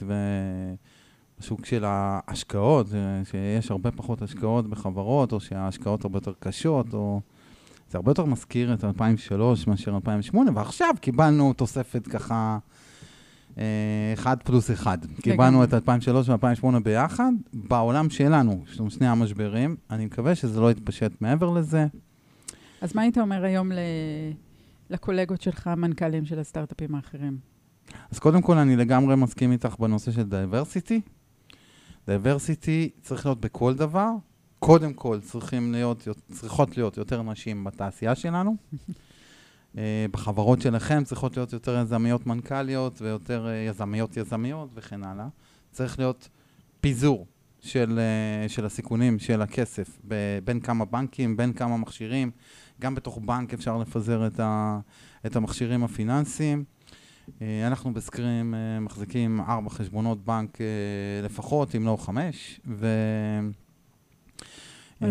[1.37, 2.87] ובשוק של ההשקעות,
[3.23, 7.21] שיש הרבה פחות השקעות בחברות, או שההשקעות הרבה יותר קשות, או...
[7.89, 12.57] זה הרבה יותר מזכיר את 2003 מאשר 2008, ועכשיו קיבלנו תוספת ככה...
[13.57, 13.63] אה,
[14.13, 14.97] אחד פלוס אחד.
[15.21, 20.71] קיבלנו את 2003 ו-2008 ביחד, בעולם שלנו, יש לנו שני המשברים, אני מקווה שזה לא
[20.71, 21.87] יתפשט מעבר לזה.
[22.81, 23.79] אז מה היית אומר היום ל...
[24.89, 27.37] לקולגות שלך, המנכ"לים של הסטארט-אפים האחרים?
[28.11, 31.01] אז קודם כל, אני לגמרי מסכים איתך בנושא של diversity.
[32.07, 34.09] diversity צריך להיות בכל דבר.
[34.59, 38.55] קודם כל, צריכים להיות, צריכות להיות יותר נשים בתעשייה שלנו.
[39.77, 45.27] אה, בחברות שלכם צריכות להיות יותר יזמיות מנכ"ליות ויותר אה, יזמיות יזמיות וכן הלאה.
[45.71, 46.29] צריך להיות
[46.81, 47.27] פיזור
[47.59, 52.31] של, אה, של הסיכונים של הכסף ב- בין כמה בנקים, בין כמה מכשירים.
[52.81, 54.79] גם בתוך בנק אפשר לפזר את, ה,
[55.25, 56.63] את המכשירים הפיננסיים.
[57.41, 60.57] אנחנו בסקרים מחזיקים ארבע חשבונות בנק
[61.23, 62.87] לפחות, אם לא חמש, ו...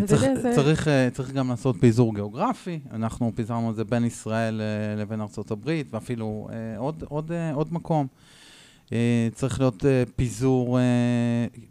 [0.06, 4.60] צריך, זה- צריך, אה, צריך גם לעשות פיזור גיאוגרפי, אנחנו פיזרנו את זה בין ישראל
[4.60, 8.06] אה, לבין הברית, ואפילו אה, עוד, עוד, עוד מקום.
[9.32, 9.84] צריך להיות
[10.16, 10.78] פיזור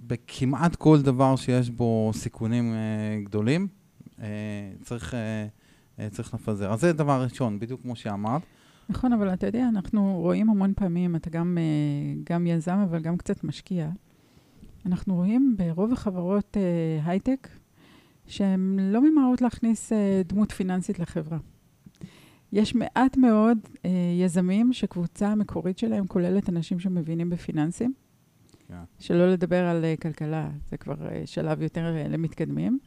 [0.07, 2.73] בכמעט כל דבר שיש בו סיכונים
[3.23, 3.67] גדולים,
[4.81, 5.13] צריך,
[6.11, 6.73] צריך לפזר.
[6.73, 8.41] אז זה דבר ראשון, בדיוק כמו שאמרת.
[8.89, 11.57] נכון, אבל אתה יודע, אנחנו רואים המון פעמים, אתה גם,
[12.29, 13.89] גם יזם, אבל גם קצת משקיע.
[14.85, 16.57] אנחנו רואים ברוב החברות
[17.05, 17.47] הייטק,
[18.29, 21.37] שהן לא ממהרות להכניס אה, דמות פיננסית לחברה.
[22.51, 23.89] יש מעט מאוד אה,
[24.21, 27.93] יזמים שקבוצה המקורית שלהם כוללת אנשים שמבינים בפיננסים,
[28.67, 28.75] כן.
[28.99, 32.79] שלא לדבר על אה, כלכלה, זה כבר אה, שלב יותר אה, למתקדמים,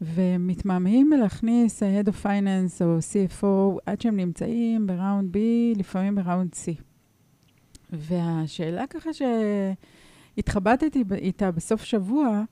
[0.00, 5.38] ומתמהמהים בלהכניס אה, Head of Finance או CFO עד שהם נמצאים בראונד B,
[5.78, 6.82] לפעמים בראונד C.
[7.92, 9.10] והשאלה ככה
[10.36, 12.42] שהתחבטתי איתה בסוף שבוע,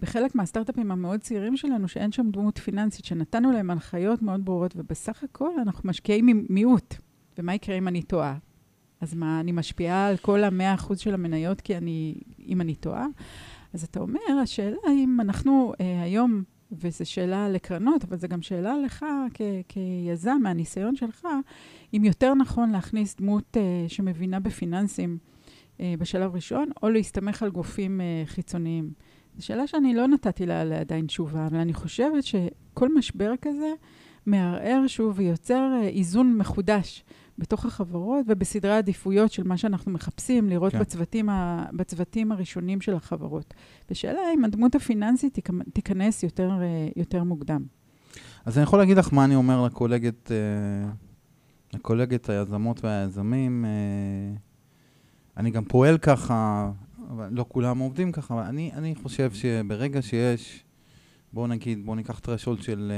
[0.00, 5.24] בחלק מהסטארט-אפים המאוד צעירים שלנו, שאין שם דמות פיננסית, שנתנו להם הנחיות מאוד ברורות, ובסך
[5.24, 6.94] הכל אנחנו משקיעים עם מיעוט.
[7.38, 8.38] ומה יקרה אם אני טועה?
[9.00, 12.14] אז מה, אני משפיעה על כל המאה אחוז של המניות כי אני,
[12.46, 13.06] אם אני טועה?
[13.72, 16.42] אז אתה אומר, השאלה אם אנחנו אה, היום,
[16.72, 21.26] וזו שאלה לקרנות, אבל זו גם שאלה לך כ- כיזם, מהניסיון שלך,
[21.96, 25.18] אם יותר נכון להכניס דמות אה, שמבינה בפיננסים
[25.80, 28.90] אה, בשלב ראשון, או להסתמך על גופים אה, חיצוניים.
[29.38, 33.72] שאלה שאני לא נתתי לה לה עדיין תשובה, אבל אני חושבת שכל משבר כזה
[34.26, 37.04] מערער שוב ויוצר אה, איזון מחודש
[37.38, 40.78] בתוך החברות ובסדרי העדיפויות של מה שאנחנו מחפשים לראות כן.
[40.80, 43.54] בצוותים, ה, בצוותים הראשונים של החברות.
[43.90, 47.64] ושאלה אם הדמות הפיננסית תיכ- תיכנס יותר, אה, יותר מוקדם.
[48.44, 50.90] אז אני יכול להגיד לך מה אני אומר לקולגת, אה,
[51.74, 53.64] לקולגת היזמות והיזמים.
[55.36, 56.70] אני גם פועל ככה,
[57.10, 60.64] אבל לא כולם עובדים ככה, אבל אני, אני חושב שברגע שיש,
[61.32, 62.92] בואו נגיד, בואו ניקח טרשולד של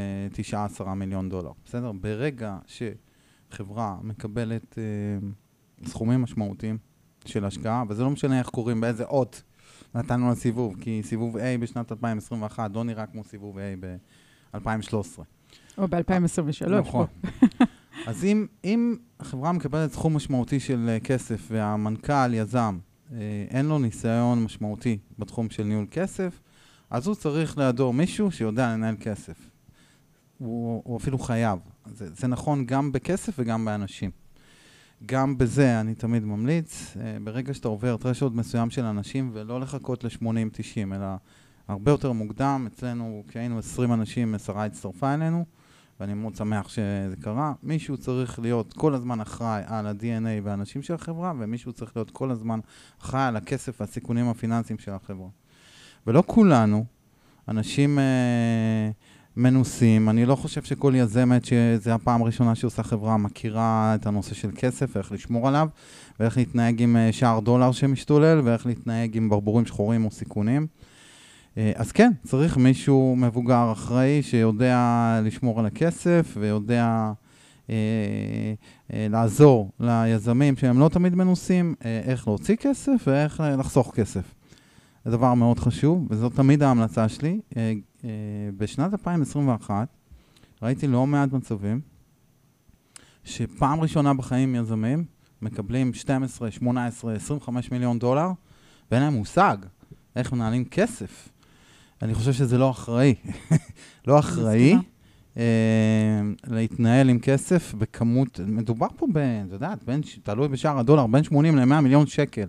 [0.53, 1.93] אה, 9-10 מיליון דולר, בסדר?
[1.93, 5.29] ברגע שחברה מקבלת אה,
[5.89, 6.79] סכומים משמעותיים
[7.25, 9.43] של השקעה, וזה לא משנה איך קוראים, באיזה אות
[9.95, 15.23] נתנו לה סיבוב, כי סיבוב A בשנת 2021 לא נראה כמו סיבוב A ב-2013.
[15.79, 16.71] או ב-2023.
[16.71, 17.07] נכון.
[18.07, 22.96] אז אם, אם החברה מקבלת סכום משמעותי של אה, כסף והמנכ"ל, יזם, אה,
[23.51, 26.41] אין לו ניסיון משמעותי בתחום של ניהול כסף,
[26.91, 29.51] אז הוא צריך לידו מישהו שיודע לנהל כסף.
[30.39, 31.59] הוא, הוא אפילו חייב.
[31.87, 34.11] זה, זה נכון גם בכסף וגם באנשים.
[35.07, 40.05] גם בזה אני תמיד ממליץ, אה, ברגע שאתה עובר טרשוד מסוים של אנשים, ולא לחכות
[40.05, 41.07] ל-80-90, אלא
[41.69, 45.45] הרבה יותר מוקדם, אצלנו כשהיינו 20 אנשים, עשרה הצטרפה אלינו,
[46.01, 47.53] ואני מאוד שמח שזה קרה.
[47.63, 52.31] מישהו צריך להיות כל הזמן אחראי על ה-DNA והאנשים של החברה, ומישהו צריך להיות כל
[52.31, 52.61] הזמן
[53.03, 55.29] אחראי על הכסף והסיכונים הפיננסיים של החברה.
[56.07, 56.85] ולא כולנו,
[57.49, 58.91] אנשים אה,
[59.37, 64.35] מנוסים, אני לא חושב שכל יזמת שזה הפעם הראשונה שהיא עושה חברה מכירה את הנושא
[64.35, 65.69] של כסף ואיך לשמור עליו,
[66.21, 70.67] ואיך להתנהג עם אה, שער דולר שמשתולל, ואיך להתנהג עם ברבורים שחורים או סיכונים.
[71.59, 77.13] אה, אז כן, צריך מישהו מבוגר אחראי שיודע לשמור על הכסף ויודע
[77.71, 77.75] אה,
[78.93, 84.35] אה, לעזור ליזמים שהם לא תמיד מנוסים, אה, איך להוציא כסף ואיך לחסוך כסף.
[85.05, 87.41] זה דבר מאוד חשוב, וזו תמיד ההמלצה שלי.
[87.57, 87.73] אה,
[88.05, 88.11] אה,
[88.57, 89.89] בשנת 2021
[90.63, 91.81] ראיתי לא מעט מצבים
[93.25, 95.05] שפעם ראשונה בחיים יזמים
[95.43, 98.31] מקבלים 12, 18, 25 מיליון דולר,
[98.91, 99.57] ואין להם מושג
[100.17, 101.29] איך מנהלים כסף.
[102.03, 103.15] אני חושב שזה לא אחראי.
[104.07, 104.77] לא אחראי.
[105.37, 109.19] אה, להתנהל עם כסף בכמות, מדובר פה ב...
[109.19, 112.47] את יודעת, בין, תלוי בשער הדולר, בין 80 ל-100 מיליון שקל.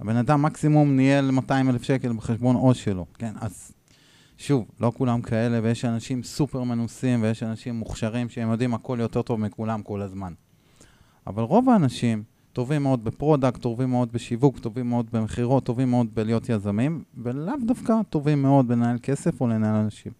[0.00, 3.32] הבן אדם מקסימום ניהל 200 אלף שקל בחשבון עו"ש שלו, כן?
[3.40, 3.72] אז
[4.38, 9.22] שוב, לא כולם כאלה, ויש אנשים סופר מנוסים, ויש אנשים מוכשרים שהם יודעים הכל יותר
[9.22, 10.32] טוב מכולם כל הזמן.
[11.26, 16.06] אבל רוב האנשים טובים מאוד ב product, טובים מאוד בשיווק, טובים מאוד במכירות, טובים מאוד
[16.14, 20.12] בלהיות יזמים, ולאו דווקא טובים מאוד בלנהל כסף או לנהל אנשים.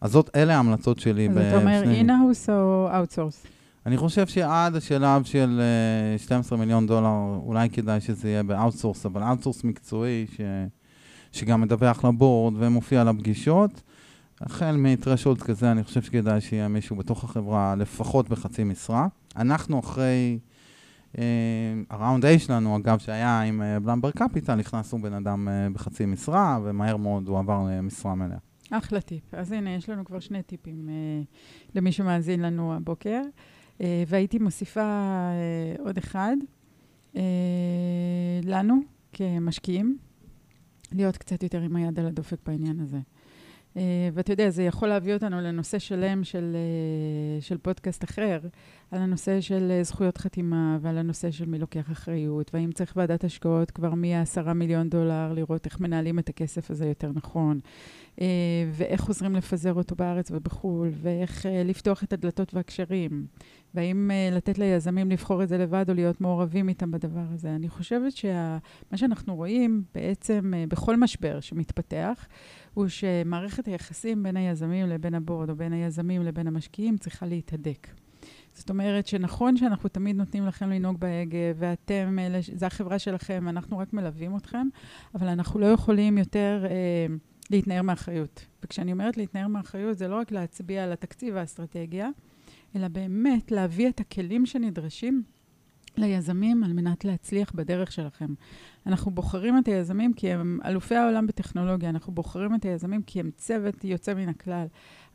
[0.00, 1.28] אז זאת, אלה ההמלצות שלי.
[1.28, 3.46] אז אתה אומר in-house או outsource?
[3.86, 5.60] אני חושב שעד השלב של
[6.12, 10.40] אה, 12 מיליון דולר, אולי כדאי שזה יהיה ב outsource, אבל outsource מקצועי, ש...
[11.32, 13.82] שגם מדווח ל board ומופיע לפגישות,
[14.40, 19.06] החל מ threshold כזה, אני חושב שכדאי שיהיה מישהו בתוך החברה, לפחות בחצי משרה.
[19.36, 20.55] אנחנו אחרי, אה,
[21.90, 26.58] הראונד A שלנו, אגב, שהיה עם אה, בלמבר קפיטל, נכנסנו בן אדם אה, בחצי משרה,
[26.64, 28.38] ומהר מאוד הוא עבר למשרה מלאה.
[28.70, 29.34] אחלה טיפ.
[29.34, 31.22] אז הנה, יש לנו כבר שני טיפים אה,
[31.74, 33.22] למי שמאזין לנו הבוקר.
[34.06, 35.00] והייתי מוסיפה
[35.78, 36.36] עוד אחד,
[38.42, 38.80] לנו
[39.12, 39.98] כמשקיעים,
[40.92, 42.98] להיות קצת יותר עם היד על הדופק בעניין הזה.
[43.76, 43.78] Uh,
[44.12, 46.56] ואתה יודע, זה יכול להביא אותנו לנושא שלם של,
[47.40, 48.40] uh, של פודקאסט אחר,
[48.90, 53.24] על הנושא של uh, זכויות חתימה ועל הנושא של מי לוקח אחריות, והאם צריך ועדת
[53.24, 57.60] השקעות כבר מ-10 מיליון דולר, לראות איך מנהלים את הכסף הזה יותר נכון,
[58.72, 63.26] ואיך עוזרים לפזר אותו בארץ ובחו"ל, ואיך לפתוח את הדלתות והקשרים,
[63.74, 67.54] והאם לתת ליזמים לבחור את זה לבד או להיות מעורבים איתם בדבר הזה.
[67.54, 68.58] אני חושבת שמה
[68.92, 68.96] שה...
[68.96, 72.26] שאנחנו רואים בעצם בכל משבר שמתפתח,
[72.76, 77.88] הוא שמערכת היחסים בין היזמים לבין הבורד, או בין היזמים לבין המשקיעים, צריכה להתהדק.
[78.54, 82.16] זאת אומרת שנכון שאנחנו תמיד נותנים לכם לנהוג בהגה, ואתם,
[82.54, 84.68] זו החברה שלכם, אנחנו רק מלווים אתכם,
[85.14, 87.06] אבל אנחנו לא יכולים יותר אה,
[87.50, 88.46] להתנער מאחריות.
[88.64, 92.08] וכשאני אומרת להתנער מאחריות, זה לא רק להצביע על התקציב והאסטרטגיה,
[92.76, 95.22] אלא באמת להביא את הכלים שנדרשים
[95.98, 98.34] ליזמים על מנת להצליח בדרך שלכם.
[98.86, 103.30] אנחנו בוחרים את היזמים כי הם אלופי העולם בטכנולוגיה, אנחנו בוחרים את היזמים כי הם
[103.36, 104.66] צוות יוצא מן הכלל,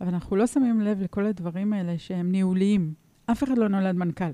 [0.01, 2.93] אבל אנחנו לא שמים לב לכל הדברים האלה שהם ניהוליים.
[3.25, 4.31] אף אחד לא נולד מנכ"ל,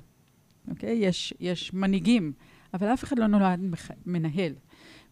[0.69, 0.97] אוקיי?
[0.97, 2.33] יש, יש מנהיגים,
[2.73, 3.59] אבל אף אחד לא נולד
[4.05, 4.53] מנהל.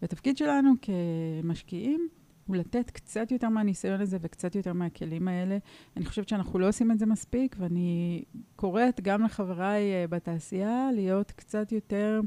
[0.02, 2.08] והתפקיד שלנו כמשקיעים
[2.48, 5.58] הוא לתת קצת יותר מהניסיון הזה וקצת יותר מהכלים האלה.
[5.98, 8.24] אני חושבת שאנחנו לא עושים את זה מספיק, ואני
[8.56, 12.22] קוראת גם לחבריי אה, בתעשייה להיות קצת יותר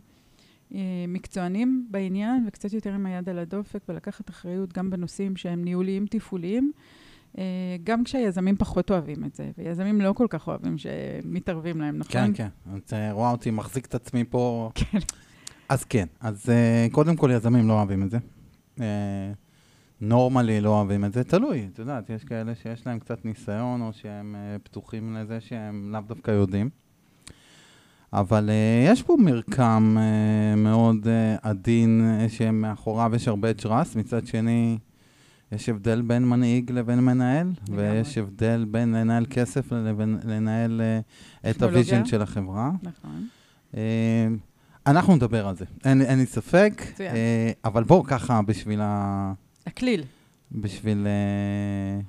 [0.75, 6.07] אה, מקצוענים בעניין וקצת יותר עם היד על הדופק ולקחת אחריות גם בנושאים שהם ניהוליים
[6.07, 6.73] תפעוליים.
[7.39, 7.45] אה,
[7.85, 12.13] גם כשהיזמים פחות אוהבים את זה, ויזמים לא כל כך אוהבים שמתערבים להם, נכון?
[12.13, 12.77] כן, כן.
[12.77, 14.71] את רואה אותי מחזיק את עצמי פה.
[14.75, 14.99] כן.
[15.69, 16.53] אז כן, אז
[16.93, 18.19] קודם כל יזמים לא אוהבים את זה.
[20.01, 23.93] נורמלי לא אוהבים את זה, תלוי, את יודעת, יש כאלה שיש להם קצת ניסיון, או
[23.93, 26.71] שהם uh, פתוחים לזה שהם לאו דווקא יודעים.
[28.13, 31.09] אבל אה, יש פה מרקם אה, מאוד אה,
[31.43, 34.79] עדין, אה, שמאחוריו יש הרבה trust, מצד שני,
[35.53, 40.81] יש הבדל בין מנהיג לבין מנהל, ויש הבדל בין לנהל כסף לבין לנהל
[41.45, 42.71] אה, את ה vision של החברה.
[42.83, 43.29] נכון.
[43.73, 43.77] אה,
[44.87, 47.01] אנחנו נדבר על זה, אין, אין לי ספק, אה,
[47.65, 49.33] אבל בואו ככה בשביל ה...
[49.69, 50.05] להקליל.
[50.53, 51.07] בשביל...
[51.07, 52.01] אה,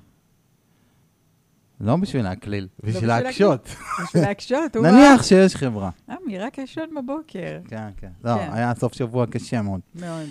[1.82, 3.70] לא בשביל להקליל, לא בשביל להקשות.
[4.04, 5.90] בשביל להקשות, נניח שיש חברה.
[6.10, 7.60] עמי, רק ישון בבוקר.
[7.68, 8.10] כן, כן.
[8.24, 8.50] לא, כן.
[8.54, 9.82] היה סוף שבוע קשה מאוד.
[9.96, 10.26] מאוד.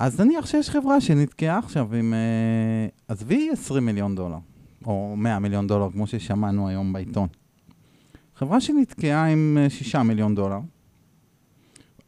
[0.00, 2.14] אז נניח שיש חברה שנתקעה עכשיו עם...
[2.14, 4.38] אה, עזבי 20 מיליון דולר,
[4.86, 7.28] או 100 מיליון דולר, כמו ששמענו היום בעיתון.
[8.36, 10.58] חברה שנתקעה עם 6 אה, מיליון דולר,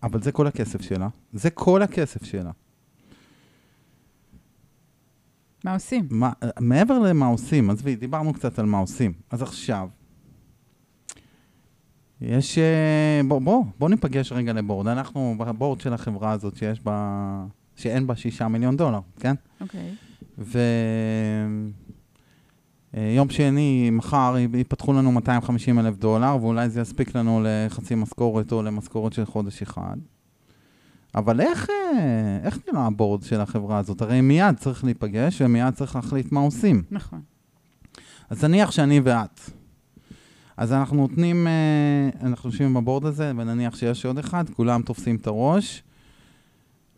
[0.02, 1.08] אבל זה כל הכסף שלה.
[1.32, 2.50] זה כל הכסף שלה.
[5.66, 6.06] מה עושים?
[6.10, 9.12] מה, מעבר למה עושים, עזבי, דיברנו קצת על מה עושים.
[9.30, 9.88] אז עכשיו,
[12.20, 12.58] יש...
[12.58, 14.86] אה, בוא, בוא, בוא ניפגש רגע לבורד.
[14.86, 17.44] אנחנו בבורד של החברה הזאת שיש בה...
[17.76, 19.34] שאין בה שישה מיליון דולר, כן?
[19.60, 19.80] אוקיי.
[19.80, 20.40] Okay.
[22.94, 28.52] ויום אה, שני, מחר, ייפתחו לנו 250 אלף דולר, ואולי זה יספיק לנו לחצי משכורת
[28.52, 29.96] או למשכורת של חודש אחד.
[31.16, 34.02] אבל איך, אה, איך נראה הבורד של החברה הזאת?
[34.02, 36.82] הרי מיד צריך להיפגש ומיד צריך להחליט מה עושים.
[36.90, 37.20] נכון.
[38.30, 39.40] אז נניח שאני ואת.
[40.56, 45.26] אז אנחנו נותנים, אה, אנחנו יושבים בבורד הזה, ונניח שיש עוד אחד, כולם תופסים את
[45.26, 45.82] הראש.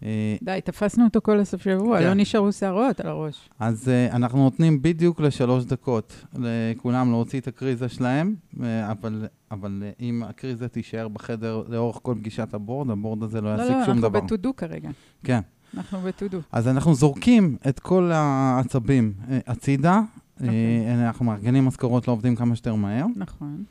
[0.03, 2.05] אה, די, תפסנו אותו כל הסוף שבוע, כן.
[2.05, 3.49] לא נשארו שערות על הראש.
[3.59, 9.83] אז uh, אנחנו נותנים בדיוק לשלוש דקות לכולם להוציא את הקריזה שלהם, uh, אבל, אבל
[10.01, 13.99] אם הקריזה תישאר בחדר לאורך כל פגישת הבורד, הבורד הזה לא, לא יעסיק לא, שום
[13.99, 14.09] דבר.
[14.09, 14.91] לא, לא, אנחנו בטודו כרגע.
[15.25, 15.41] כן.
[15.77, 16.39] אנחנו בטודו.
[16.53, 19.13] אז אנחנו זורקים את כל העצבים
[19.47, 20.43] הצידה, okay.
[20.43, 21.07] אוקיי.
[21.07, 23.07] אנחנו מארגנים משכורות לעובדים כמה שיותר מהר.
[23.17, 23.65] נכון.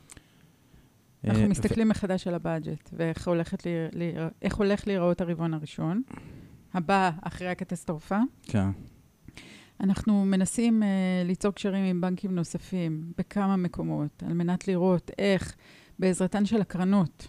[1.24, 1.90] אנחנו uh, מסתכלים ו...
[1.90, 3.28] מחדש על הבאג'ט, ואיך
[4.58, 6.02] הולך להיראות הרבעון הראשון,
[6.74, 8.18] הבא אחרי הקטסטרופה.
[8.42, 8.68] כן.
[9.80, 10.86] אנחנו מנסים uh,
[11.26, 15.56] ליצור קשרים עם בנקים נוספים בכמה מקומות, על מנת לראות איך,
[15.98, 17.28] בעזרתן של הקרנות,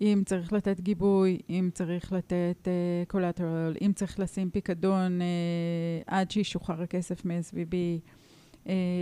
[0.00, 2.68] אם צריך לתת גיבוי, אם צריך לתת
[3.08, 7.74] collateral, אה, אם צריך לשים פיקדון אה, עד שישוחרר הכסף מ-SVB,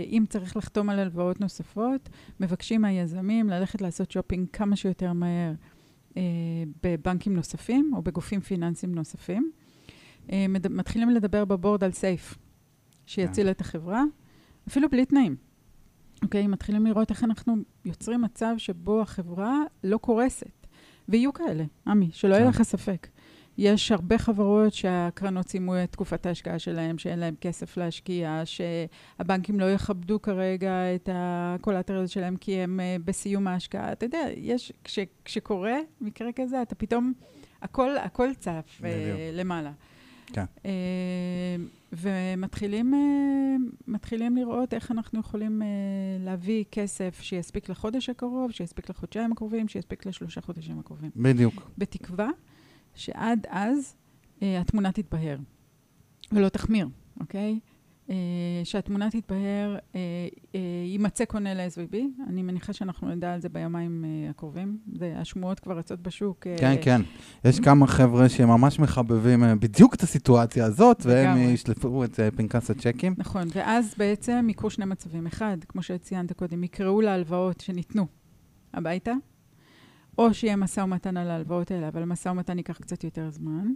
[0.09, 2.09] אם צריך לחתום על הלוואות נוספות,
[2.39, 5.53] מבקשים מהיזמים ללכת לעשות שופינג כמה שיותר מהר
[6.17, 6.21] אה,
[6.83, 9.51] בבנקים נוספים או בגופים פיננסיים נוספים.
[10.31, 12.37] אה, מתחילים לדבר ב board על SAFE,
[13.05, 14.03] שיציל את החברה,
[14.67, 15.35] אפילו בלי תנאים.
[16.23, 16.47] אוקיי?
[16.47, 17.55] מתחילים לראות איך אנחנו
[17.85, 20.67] יוצרים מצב שבו החברה לא קורסת.
[21.09, 22.49] ויהיו כאלה, עמי, שלא יהיה כן.
[22.49, 23.07] לך ספק.
[23.57, 29.71] יש הרבה חברות שהקרנות סיימו את תקופת ההשקעה שלהם, שאין להם כסף להשקיע, שהבנקים לא
[29.71, 33.91] יכבדו כרגע את הקולטרל שלהם כי הם אה, בסיום ההשקעה.
[33.91, 37.13] אתה יודע, יש, כש, כשקורה מקרה כזה, אתה פתאום,
[37.61, 39.19] הכל, הכל צף בדיוק.
[39.33, 39.71] למעלה.
[40.33, 40.45] כן.
[40.65, 40.71] אה,
[41.93, 42.93] ומתחילים
[43.87, 45.61] מתחילים לראות איך אנחנו יכולים
[46.19, 51.11] להביא כסף שיספיק לחודש הקרוב, שיספיק לחודשיים הקרובים, שיספיק לשלושה חודשים הקרובים.
[51.15, 51.71] בדיוק.
[51.77, 52.27] בתקווה
[53.01, 53.95] שעד אז
[54.41, 55.37] אה, התמונה תתבהר,
[56.31, 56.87] ולא תחמיר,
[57.19, 57.59] אוקיי?
[58.09, 58.15] אה,
[58.63, 59.99] שהתמונה תתבהר, אה,
[60.55, 61.97] אה, יימצא קונה ל-SVB,
[62.27, 64.77] אני מניחה שאנחנו נדע על זה ביומיים אה, הקרובים.
[64.99, 66.47] זה, השמועות כבר רצות בשוק.
[66.47, 67.01] אה, כן, כן.
[67.45, 71.37] יש כמה חבר'ה שממש מחבבים אה, בדיוק את הסיטואציה הזאת, והם.
[71.37, 73.15] ישלפו את אה, פנקס הצ'קים.
[73.17, 75.27] נכון, ואז בעצם יקרו שני מצבים.
[75.27, 78.07] אחד, כמו שציינת קודם, יקראו להלוואות שניתנו
[78.73, 79.13] הביתה,
[80.27, 83.73] או שיהיה משא ומתן על ההלוואות האלה, אבל המשא ומתן ייקח קצת יותר זמן.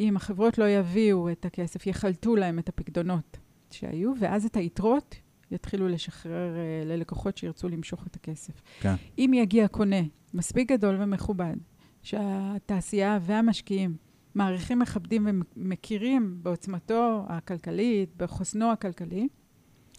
[0.00, 3.38] אם החברות לא יביאו את הכסף, יחלטו להם את הפקדונות
[3.70, 5.14] שהיו, ואז את היתרות
[5.50, 8.62] יתחילו לשחרר uh, ללקוחות שירצו למשוך את הכסף.
[8.80, 8.94] כן.
[9.18, 10.00] אם יגיע קונה
[10.34, 11.56] מספיק גדול ומכובד,
[12.02, 13.96] שהתעשייה והמשקיעים
[14.34, 19.28] מעריכים, מכבדים ומכירים בעוצמתו הכלכלית, בחוסנו הכלכלי,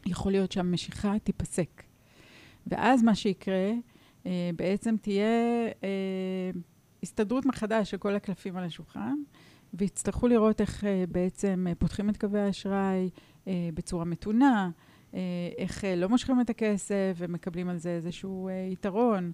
[0.06, 1.84] יכול להיות שהמשיכה תיפסק.
[2.68, 3.72] ואז מה שיקרה,
[4.56, 6.52] בעצם תהיה אה,
[7.04, 9.16] הסתדרות מחדש של כל הקלפים על השולחן,
[9.74, 13.10] ויצטרכו לראות איך אה, בעצם אה, פותחים את קווי האשראי
[13.48, 14.70] אה, בצורה מתונה,
[15.14, 15.20] אה,
[15.58, 19.32] איך אה, לא מושכים את הכסף ומקבלים על זה איזשהו אה, יתרון.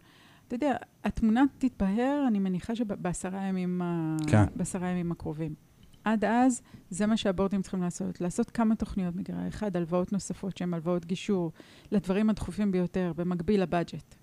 [0.48, 3.82] אתה יודע, התמונה תתבהר, אני מניחה שבעשרה ימים,
[4.28, 4.44] כן.
[4.56, 5.56] בעשרה ימים הקרובים.
[6.04, 8.22] עד אז, זה מה שהבורדים צריכים לעשות.
[8.22, 9.48] לעשות כמה תוכניות מגירה.
[9.48, 11.52] אחד, הלוואות נוספות שהן הלוואות גישור
[11.92, 14.19] לדברים הדחופים ביותר, במקביל לבאג'ט אה,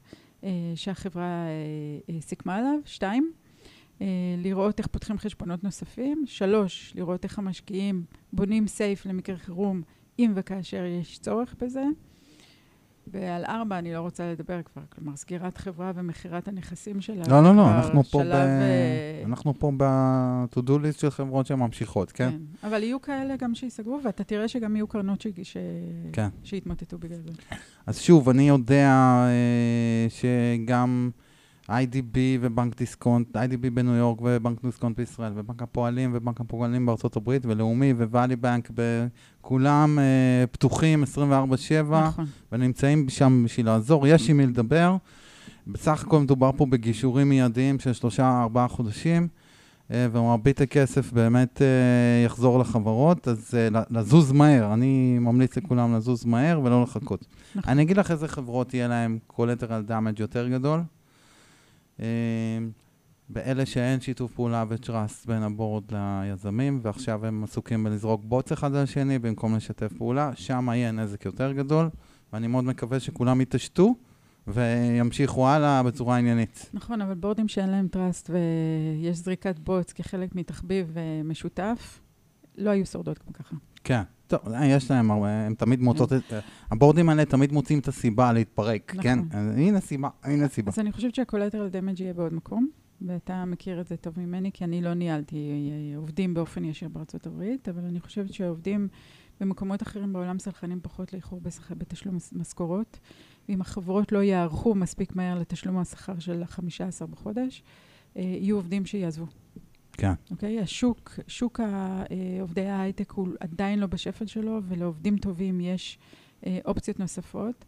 [0.75, 2.79] שהחברה אה, אה, סיכמה עליו.
[2.85, 3.33] שתיים,
[4.01, 4.07] אה,
[4.39, 6.25] לראות איך פותחים חשבונות נוספים.
[6.27, 9.83] שלוש, לראות איך המשקיעים בונים SAFE למקרה חירום,
[10.19, 11.85] אם וכאשר יש צורך בזה.
[13.07, 17.25] ועל ארבע אני לא רוצה לדבר כבר, כלומר, סגירת חברה ומכירת הנכסים שלה.
[17.29, 18.23] לא, לא, לא, אנחנו פה ב...
[18.23, 22.31] שלב, אה, אנחנו פה ב-to-do list של חברות שממשיכות, כן?
[22.31, 22.69] כן.
[22.69, 25.27] אבל יהיו כאלה גם שייסגרו, ואתה תראה שגם יהיו קרנות ש...
[25.43, 25.57] ש...
[26.13, 26.29] כן.
[26.45, 27.57] שיתמוטטו בגלל זה.
[27.87, 28.89] אז שוב, אני יודע
[29.29, 31.11] אה, שגם
[31.69, 37.47] IDB ובנק דיסקונט, IDB בניו יורק ובנק דיסקונט בישראל, ובנק הפועלים ובנק הפועלים בארצות הברית,
[37.47, 38.71] ולאומי Valley Bank,
[39.41, 41.07] כולם אה, פתוחים 24/7,
[41.93, 42.27] נכון.
[42.53, 44.97] ונמצאים שם בשביל לעזור, יש עם מי לדבר.
[45.67, 49.29] בסך הכל מדובר פה בגישורים מיידיים של שלושה-ארבעה חודשים,
[49.91, 54.73] אה, ומרבית הכסף באמת אה, יחזור לחברות, אז אה, לזוז מהר.
[54.75, 57.27] אני ממליץ לכולם לזוז מהר ולא לחכות.
[57.55, 57.73] נכון.
[57.73, 60.81] אני אגיד לך איזה חברות יהיה להם collateral damage יותר גדול.
[62.01, 62.07] אה,
[63.29, 68.83] באלה שאין שיתוף פעולה וטראסט בין הבורד ליזמים, ועכשיו הם עסוקים בלזרוק בוץ אחד על
[68.83, 71.89] השני במקום לשתף פעולה, שם יהיה נזק יותר גדול,
[72.33, 73.95] ואני מאוד מקווה שכולם יתעשתו
[74.47, 76.71] וימשיכו הלאה בצורה עניינית.
[76.75, 82.01] נכון, אבל בורדים שאין להם trust ויש זריקת בוץ כחלק מתחביב אה, משותף,
[82.57, 83.57] לא היו שורדות כמו ככה.
[83.85, 84.03] כן.
[84.27, 86.33] טוב, אה, יש להם הרבה, הם תמיד מוצאות את...
[86.71, 89.03] הבורדים האלה תמיד מוצאים את הסיבה להתפרק, נכון.
[89.03, 89.19] כן?
[89.31, 90.71] אז הנה סיבה, הנה סיבה.
[90.73, 92.69] אז אני חושבת שה collateral damage יהיה בעוד מקום,
[93.03, 97.27] ואתה מכיר את זה טוב ממני, כי אני לא ניהלתי אה, עובדים באופן ישיר בארצות
[97.27, 98.89] הברית, אבל אני חושבת שהעובדים
[99.41, 101.41] במקומות אחרים בעולם סלחנים פחות לאיחור
[101.71, 102.99] בתשלום משכורות,
[103.49, 107.63] ואם החברות לא יערכו מספיק מהר לתשלום השכר של ה-15 בחודש,
[108.17, 109.27] אה, יהיו עובדים שיעזבו.
[109.99, 110.13] כן.
[110.31, 110.61] אוקיי?
[110.61, 112.05] השוק, שוק אה,
[112.41, 115.99] עובדי ההייטק הוא עדיין לא בשפל שלו, ולעובדים טובים יש
[116.47, 117.65] אה, אופציות נוספות.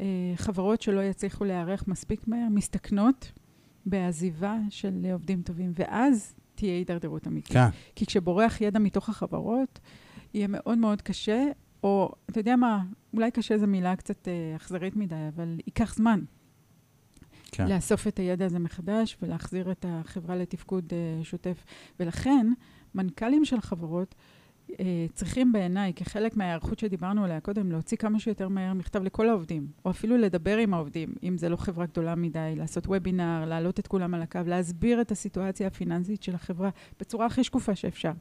[0.00, 0.06] אה,
[0.36, 3.32] חברות שלא יצליחו להיערך מספיק מהר, מסתכנות
[3.86, 7.52] בעזיבה של עובדים טובים, ואז תהיה הידרדרות אמיתית.
[7.52, 7.68] כן.
[7.96, 9.78] כי כשבורח ידע מתוך החברות,
[10.34, 11.44] יהיה מאוד מאוד קשה,
[11.82, 12.82] או, אתה יודע מה,
[13.14, 16.20] אולי קשה זו מילה קצת אכזרית מדי, אבל ייקח זמן.
[17.52, 17.66] כן.
[17.68, 21.64] לאסוף את הידע הזה מחדש ולהחזיר את החברה לתפקוד uh, שוטף.
[22.00, 22.52] ולכן,
[22.94, 24.14] מנכ"לים של חברות
[24.70, 24.74] uh,
[25.12, 29.90] צריכים בעיניי, כחלק מההיערכות שדיברנו עליה קודם, להוציא כמה שיותר מהר מכתב לכל העובדים, או
[29.90, 34.14] אפילו לדבר עם העובדים, אם זה לא חברה גדולה מדי, לעשות וובינר, להעלות את כולם
[34.14, 38.12] על הקו, להסביר את הסיטואציה הפיננסית של החברה בצורה הכי שקופה שאפשר.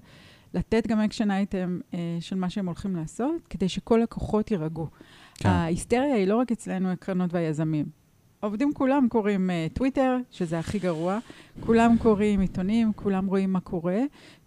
[0.53, 4.87] לתת גם action item אה, של מה שהם הולכים לעשות, כדי שכל לקוחות יירגעו.
[5.35, 5.49] כן.
[5.49, 8.00] ההיסטריה היא לא רק אצלנו, הקרנות והיזמים.
[8.41, 11.19] העובדים כולם קוראים אה, טוויטר, שזה הכי גרוע,
[11.59, 13.99] כולם קוראים עיתונים, כולם רואים מה קורה,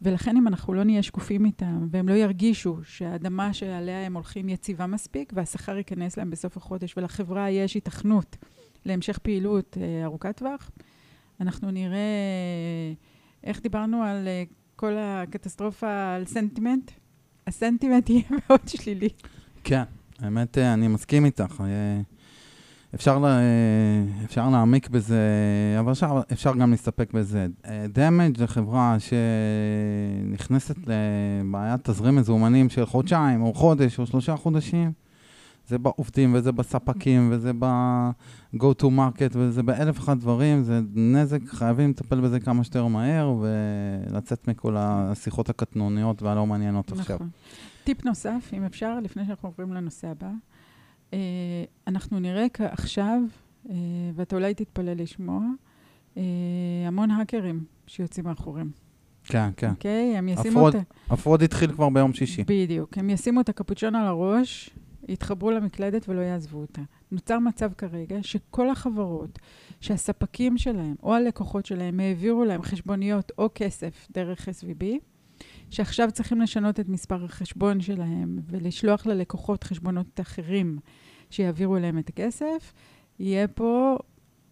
[0.02, 4.86] ולכן אם אנחנו לא נהיה שקופים איתם, והם לא ירגישו שהאדמה שעליה הם הולכים יציבה
[4.86, 8.36] מספיק, והשכר ייכנס להם בסוף החודש, ולחברה יש היתכנות
[8.84, 10.70] להמשך פעילות אה, ארוכת טווח,
[11.40, 11.98] אנחנו נראה,
[13.44, 16.90] איך דיברנו על uh, כל הקטסטרופה, על סנטימנט?
[17.46, 19.08] הסנטימנט יהיה מאוד שלילי.
[19.64, 19.82] כן,
[20.18, 21.62] האמת, אני מסכים איתך.
[22.94, 23.38] אפשר, לה,
[24.24, 25.18] אפשר להעמיק בזה,
[25.80, 27.46] אבל אפשר, אפשר גם להסתפק בזה.
[27.88, 34.92] דמג' זו חברה שנכנסת לבעיית תזרים מזומנים של חודשיים, או חודש, או שלושה חודשים.
[35.68, 40.62] זה בעובדים, וזה בספקים, וזה ב-go to market, וזה באלף אחד דברים.
[40.62, 47.00] זה נזק, חייבים לטפל בזה כמה שיותר מהר, ולצאת מכל השיחות הקטנוניות והלא מעניינות נכון.
[47.00, 47.18] עכשיו.
[47.84, 50.30] טיפ נוסף, אם אפשר, לפני שאנחנו עוברים לנושא הבא.
[51.14, 51.16] Uh,
[51.86, 53.20] אנחנו נראה עכשיו,
[53.66, 53.70] uh,
[54.14, 55.40] ואתה אולי תתפלא לשמוע,
[56.14, 56.18] uh,
[56.86, 58.70] המון האקרים שיוצאים מאחורים.
[59.24, 59.70] כן, כן.
[59.70, 60.12] אוקיי?
[60.14, 60.74] Okay, הם ישימו את...
[61.10, 62.44] הפרוד התחיל כבר ביום שישי.
[62.44, 62.98] בדיוק.
[62.98, 64.70] הם ישימו את הקפוצ'ון על הראש,
[65.08, 66.82] יתחברו למקלדת ולא יעזבו אותה.
[67.12, 69.38] נוצר מצב כרגע שכל החברות
[69.80, 74.84] שהספקים שלהם או הלקוחות שלהם העבירו להם חשבוניות או כסף דרך SVB,
[75.70, 80.78] שעכשיו צריכים לשנות את מספר החשבון שלהם ולשלוח ללקוחות חשבונות אחרים
[81.30, 82.72] שיעבירו להם את הכסף,
[83.18, 83.96] יהיה פה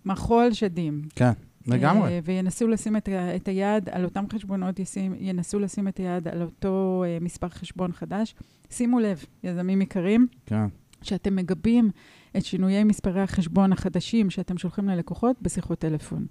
[0.04, 1.02] מחול שדים.
[1.14, 1.32] כן,
[1.66, 2.18] לגמרי.
[2.18, 6.42] Uh, וינסו לשים את, את היד על אותם חשבונות, ישים, ינסו לשים את היד על
[6.42, 8.34] אותו uh, מספר חשבון חדש.
[8.70, 10.66] שימו לב, יזמים יקרים, כן.
[11.02, 11.90] שאתם מגבים
[12.36, 16.26] את שינויי מספרי החשבון החדשים שאתם שולחים ללקוחות בשיחות טלפון.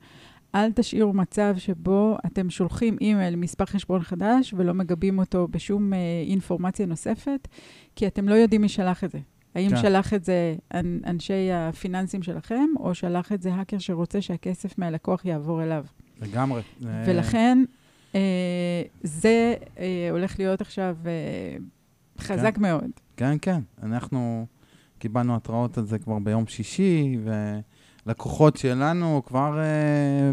[0.56, 5.96] אל תשאירו מצב שבו אתם שולחים אימייל, מספר חשבון חדש, ולא מגבים אותו בשום uh,
[6.30, 7.48] אינפורמציה נוספת,
[7.96, 9.20] כי אתם לא יודעים מי שלח את זה.
[9.56, 9.78] האם כן.
[9.78, 10.56] שלח את זה
[11.06, 15.86] אנשי הפיננסים שלכם, או שלח את זה האקר שרוצה שהכסף מהלקוח יעבור אליו.
[16.22, 16.62] לגמרי.
[16.82, 17.64] ולכן,
[18.12, 18.16] uh,
[19.04, 19.80] זה uh,
[20.12, 22.62] הולך להיות עכשיו uh, חזק כן.
[22.62, 22.90] מאוד.
[23.18, 23.60] כן, כן.
[23.84, 24.46] אנחנו
[25.00, 27.60] קיבלנו התראות על זה כבר ביום שישי, ו...
[28.06, 29.60] לקוחות שלנו כבר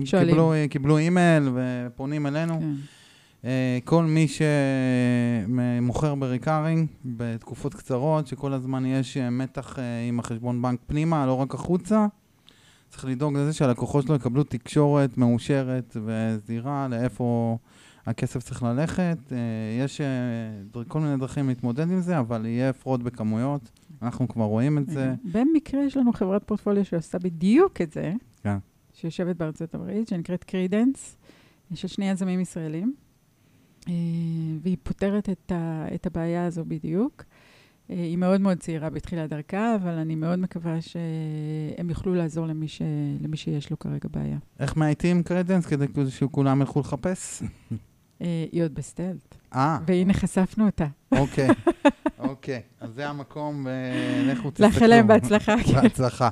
[0.02, 2.60] אה, קיבלו, קיבלו אימייל ופונים אלינו.
[2.60, 2.97] כן.
[3.42, 3.46] אה,
[3.84, 4.26] כל מי
[5.48, 11.26] שמוכר ב recurring בתקופות קצרות, שכל הזמן יש אה, מתח אה, עם החשבון בנק פנימה,
[11.26, 12.06] לא רק החוצה,
[12.88, 17.56] צריך לדאוג לזה שהלקוחות שלו יקבלו תקשורת מאושרת וסדירה לאיפה
[18.06, 19.18] הכסף צריך ללכת.
[19.80, 20.00] יש
[20.88, 23.70] כל מיני דרכים להתמודד עם זה, אבל יהיה fraud בכמויות.
[24.02, 25.14] אנחנו כבר רואים את זה.
[25.32, 28.12] במקרה יש לנו חברת פורטפוליו שעושה בדיוק את זה,
[28.42, 28.58] כן.
[28.92, 31.16] שיושבת בארצות הברית, שנקראת קרידנס,
[31.74, 33.07] של שני יזמים ישראלים, אה,
[34.62, 37.24] והיא פותרת את, ה, את הבעיה הזו בדיוק.
[37.90, 42.68] אה, היא מאוד מאוד צעירה בתחילת דרכה, אבל אני מאוד מקווה שהם יוכלו לעזור למי,
[42.68, 42.82] ש...
[43.20, 44.38] למי שיש לו כרגע בעיה.
[44.60, 47.42] איך מאייתים קרדנס כדי שכולם ילכו לחפש?
[48.22, 49.34] אה, היא עוד ב stealth.
[49.54, 49.78] אה.
[49.86, 50.86] והנה חשפנו אותה.
[51.12, 51.48] אוקיי,
[52.18, 52.62] אוקיי.
[52.80, 54.66] אז זה המקום, ולכו תסתכלו.
[54.66, 55.54] לאחל להם בהצלחה.
[55.64, 55.82] כן.
[55.82, 56.28] בהצלחה.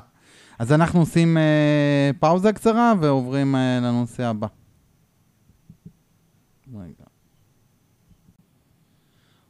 [0.59, 4.47] אז אנחנו עושים אה, פאוזה קצרה ועוברים אה, לנושא הבא.
[6.73, 7.03] רגע.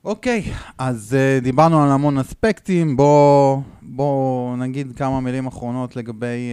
[0.07, 0.43] אוקיי,
[0.77, 6.51] אז uh, דיברנו על המון אספקטים, בואו בוא נגיד כמה מילים אחרונות לגבי,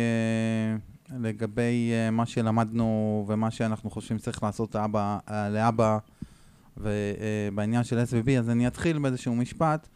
[1.10, 5.98] uh, לגבי uh, מה שלמדנו ומה שאנחנו חושבים שצריך לעשות לאבא, uh, לאבא
[6.76, 9.88] ובעניין של SVB, אז אני אתחיל באיזשהו משפט.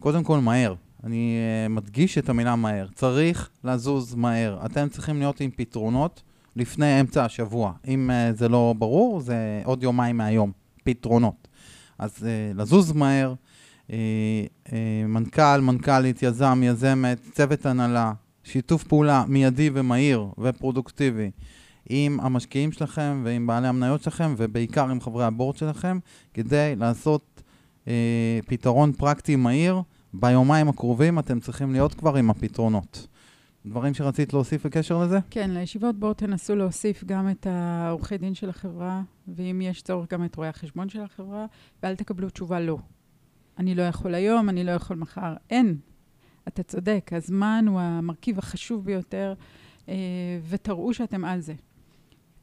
[0.00, 0.74] קודם כל, מהר.
[1.04, 2.86] אני uh, מדגיש את המילה מהר.
[2.94, 4.58] צריך לזוז מהר.
[4.66, 6.22] אתם צריכים להיות עם פתרונות
[6.56, 7.72] לפני אמצע השבוע.
[7.88, 10.52] אם uh, זה לא ברור, זה עוד יומיים מהיום.
[10.84, 11.47] פתרונות.
[11.98, 13.34] אז uh, לזוז מהר,
[13.86, 13.90] uh,
[14.66, 14.70] uh,
[15.08, 18.12] מנכ"ל, מנכ"לית, יזם, יזמת, צוות הנהלה,
[18.44, 21.30] שיתוף פעולה מיידי ומהיר ופרודוקטיבי
[21.88, 25.98] עם המשקיעים שלכם ועם בעלי המניות שלכם ובעיקר עם חברי הבורד שלכם
[26.34, 27.42] כדי לעשות
[27.84, 27.88] uh,
[28.46, 29.82] פתרון פרקטי מהיר.
[30.14, 33.06] ביומיים הקרובים אתם צריכים להיות כבר עם הפתרונות.
[33.66, 35.18] דברים שרצית להוסיף בקשר לזה?
[35.30, 40.24] כן, לישיבות בואו תנסו להוסיף גם את העורכי דין של החברה, ואם יש צורך גם
[40.24, 41.46] את רואי החשבון של החברה,
[41.82, 42.78] ואל תקבלו תשובה לא.
[43.58, 45.34] אני לא יכול היום, אני לא יכול מחר.
[45.50, 45.78] אין.
[46.48, 49.34] אתה צודק, הזמן הוא המרכיב החשוב ביותר,
[49.88, 49.94] אה,
[50.48, 51.54] ותראו שאתם על זה.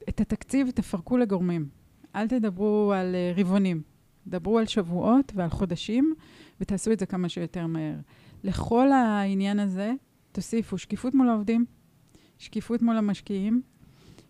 [0.09, 1.69] את התקציב תפרקו לגורמים.
[2.15, 3.81] אל תדברו על אה, רבעונים.
[4.27, 6.13] דברו על שבועות ועל חודשים,
[6.61, 7.95] ותעשו את זה כמה שיותר מהר.
[8.43, 9.93] לכל העניין הזה,
[10.35, 11.65] תוסיפו שקיפות מול העובדים,
[12.39, 13.61] שקיפות מול המשקיעים,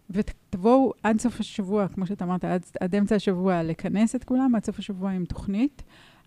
[0.10, 4.66] ותבואו עד סוף השבוע, כמו שאתה אמרת, עד, עד אמצע השבוע, לכנס את כולם, עד
[4.66, 5.84] סוף השבוע עם תוכנית.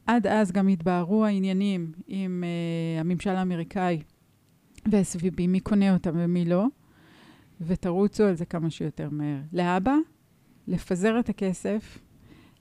[0.06, 4.02] עד אז גם יתבהרו העניינים עם uh, הממשל האמריקאי
[4.90, 6.66] ו-SVB, מי קונה אותם ומי לא,
[7.60, 9.40] ותרוצו על זה כמה שיותר מהר.
[9.52, 9.94] להבא,
[10.68, 11.98] לפזר את הכסף,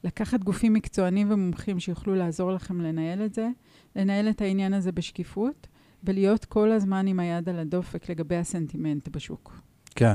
[0.04, 3.50] לקחת גופים מקצוענים ומומחים שיוכלו לעזור לכם לנהל את זה,
[3.96, 5.68] לנהל את העניין הזה בשקיפות,
[6.08, 9.62] ולהיות כל הזמן עם היד על הדופק לגבי הסנטימנט בשוק.
[9.96, 10.14] כן.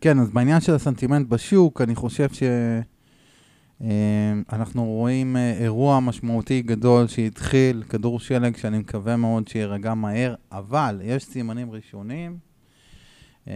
[0.00, 2.42] כן, אז בעניין של הסנטימנט בשוק, אני חושב ש...
[4.52, 11.00] אנחנו רואים אה, אירוע משמעותי גדול שהתחיל, כדור שלג שאני מקווה מאוד שיירגע מהר, אבל
[11.04, 12.38] יש סימנים ראשונים.
[13.48, 13.54] אה,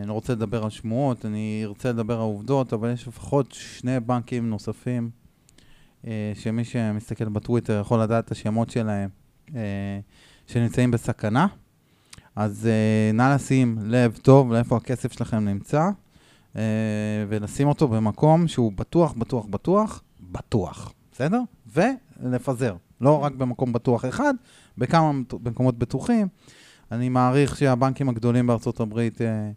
[0.00, 4.00] אני לא רוצה לדבר על שמועות, אני ארצה לדבר על עובדות, אבל יש לפחות שני
[4.00, 5.10] בנקים נוספים,
[6.06, 9.08] אה, שמי שמסתכל בטוויטר יכול לדעת את השמות שלהם,
[10.46, 11.46] שנמצאים בסכנה.
[12.36, 12.68] אז
[13.14, 15.90] נא לשים לב טוב לאיפה הכסף שלכם נמצא.
[16.56, 16.62] אה,
[17.28, 21.40] ולשים אותו במקום שהוא בטוח, בטוח, בטוח, בטוח, בסדר?
[21.74, 22.76] ולפזר.
[23.00, 24.34] לא רק במקום בטוח אחד,
[24.78, 25.12] בכמה
[25.44, 26.28] מקומות בטוחים.
[26.92, 29.50] אני מעריך שהבנקים הגדולים בארצות הברית, אה,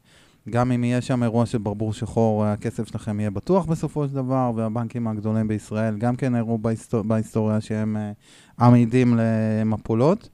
[0.50, 4.52] גם אם יהיה שם אירוע של ברבור שחור, הכסף שלכם יהיה בטוח בסופו של דבר,
[4.56, 7.02] והבנקים הגדולים בישראל גם כן הראו בהיסטור...
[7.02, 8.12] בהיסטוריה שהם אה,
[8.60, 10.30] עמידים למפולות.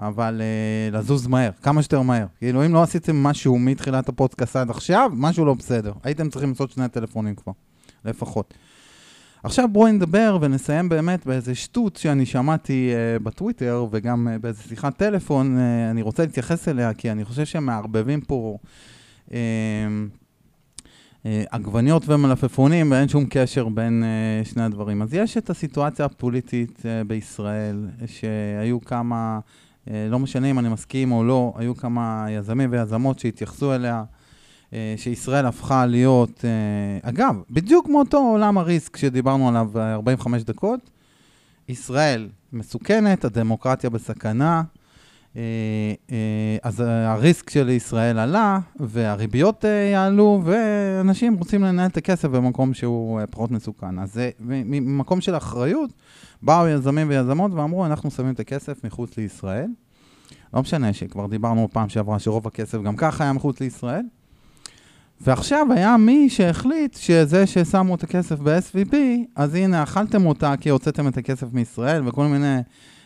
[0.00, 2.26] אבל uh, לזוז מהר, כמה שיותר מהר.
[2.38, 5.92] כאילו, אם לא עשיתם משהו מתחילת הפודקאסט עד עכשיו, משהו לא בסדר.
[6.04, 7.52] הייתם צריכים לעשות שני טלפונים כבר,
[8.04, 8.54] לפחות.
[9.42, 14.96] עכשיו בואי נדבר ונסיים באמת באיזה שטות שאני שמעתי uh, בטוויטר וגם uh, באיזה שיחת
[14.96, 18.58] טלפון, uh, אני רוצה להתייחס אליה כי אני חושב שהם מערבבים פה
[19.28, 19.32] uh,
[21.50, 24.04] עגבניות ומלפפונים ואין שום קשר בין
[24.44, 25.02] uh, שני הדברים.
[25.02, 29.38] אז יש את הסיטואציה הפוליטית uh, בישראל, שהיו כמה
[29.86, 34.04] לא משנה אם אני מסכים או לא, היו כמה יזמים ויזמות שהתייחסו אליה,
[34.72, 40.90] אה, שישראל הפכה להיות, אה, אגב, בדיוק כמו אותו עולם הריסק שדיברנו עליו 45 דקות,
[41.68, 44.62] ישראל מסוכנת, הדמוקרטיה בסכנה,
[46.62, 53.50] אז הריסק של ישראל עלה, והריביות יעלו, ואנשים רוצים לנהל את הכסף במקום שהוא פחות
[53.50, 53.98] מסוכן.
[53.98, 55.90] אז ממקום של אחריות,
[56.42, 59.68] באו יזמים ויזמות ואמרו, אנחנו שמים את הכסף מחוץ לישראל.
[60.54, 64.04] לא משנה שכבר דיברנו פעם שעברה שרוב הכסף גם ככה היה מחוץ לישראל.
[65.20, 68.94] ועכשיו היה מי שהחליט שזה ששמו את הכסף ב-SVB,
[69.36, 72.58] אז הנה, אכלתם אותה כי הוצאתם את הכסף מישראל וכל מיני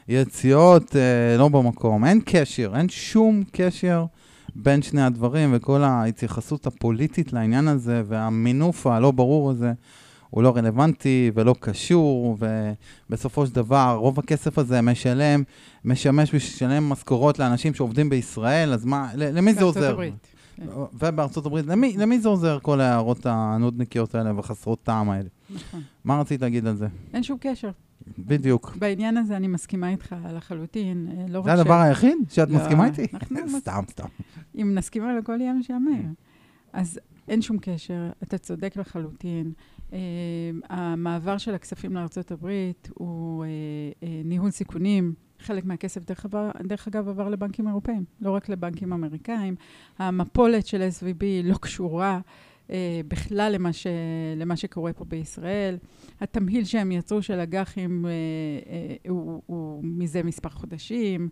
[0.09, 2.05] יציאות אה, לא במקום.
[2.05, 4.05] אין קשר, אין שום קשר
[4.57, 9.72] בין שני הדברים, וכל ההתייחסות הפוליטית לעניין הזה והמינוף הלא ברור הזה.
[10.30, 12.36] הוא לא רלוונטי ולא קשור,
[13.09, 15.42] ובסופו של דבר רוב הכסף הזה משלם,
[15.84, 19.90] משמש בשביל לשלם משכורות לאנשים שעובדים בישראל, אז מה, למי זה עוזר?
[19.90, 20.26] הברית.
[20.57, 20.66] כן.
[20.92, 25.28] ובארצות הברית, למי, למי זה עוזר כל ההערות הנודניקיות האלה וחסרות טעם האלה?
[25.50, 25.80] נכון.
[26.05, 26.86] מה רצית להגיד על זה?
[27.14, 27.70] אין שום קשר.
[28.18, 28.76] בדיוק.
[28.76, 31.09] בעניין הזה אני מסכימה איתך לחלוטין.
[31.11, 31.86] אה, לא זה הדבר ש...
[31.86, 33.07] היחיד שאת לא, מסכימה איתי?
[33.59, 34.07] סתם, סתם.
[34.55, 36.14] אם נסכים על הכל יהיה משעמם.
[36.72, 39.53] אז אין שום קשר, אתה צודק לחלוטין.
[39.90, 39.95] Uh,
[40.68, 43.47] המעבר של הכספים לארצות הברית הוא uh,
[44.03, 45.14] uh, ניהול סיכונים.
[45.40, 49.55] חלק מהכסף, דרך, עבר, דרך אגב, עבר לבנקים אירופאים, לא רק לבנקים אמריקאים.
[49.99, 52.53] המפולת של SVB לא קשורה uh,
[53.09, 53.87] בכלל למה, ש,
[54.37, 55.77] למה שקורה פה בישראל.
[56.21, 58.09] התמהיל שהם יצרו של אג"חים uh,
[59.07, 61.29] uh, הוא, הוא מזה מספר חודשים.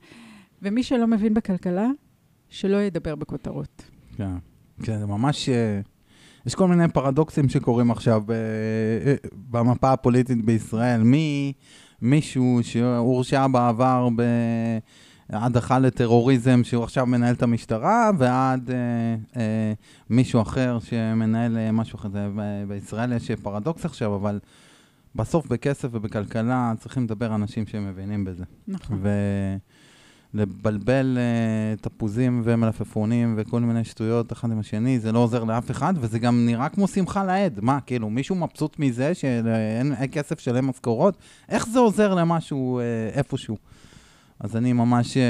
[0.63, 1.89] ומי שלא מבין בכלכלה,
[2.49, 3.83] שלא ידבר בכותרות.
[4.17, 4.37] כן,
[4.83, 5.49] כן, זה ממש...
[6.47, 8.37] יש כל מיני פרדוקסים שקורים עכשיו אה,
[9.07, 9.15] אה,
[9.51, 11.03] במפה הפוליטית בישראל.
[11.03, 11.53] מי,
[12.03, 14.09] מישהו שהורשע בעבר
[15.33, 18.77] בהדחה לטרוריזם, שהוא עכשיו מנהל את המשטרה, ועד אה,
[19.37, 19.73] אה,
[20.11, 22.29] מישהו אחר שמנהל אה, משהו כזה.
[22.69, 24.39] בישראל יש פרדוקס עכשיו, אבל
[25.15, 28.45] בסוף בכסף ובכלכלה צריכים לדבר אנשים שמבינים בזה.
[28.69, 28.99] נכון.
[29.03, 29.09] ו...
[30.35, 35.95] לבלבל uh, תפוזים ומלפפונים וכל מיני שטויות אחד עם השני, זה לא עוזר לאף אחד,
[35.97, 37.59] וזה גם נראה כמו שמחה לאיד.
[37.63, 41.17] מה, כאילו, מישהו מבסוט מזה שאין כסף שלם משכורות?
[41.49, 43.57] איך זה עוזר למשהו uh, איפשהו?
[44.43, 45.21] אז אני ממש uh,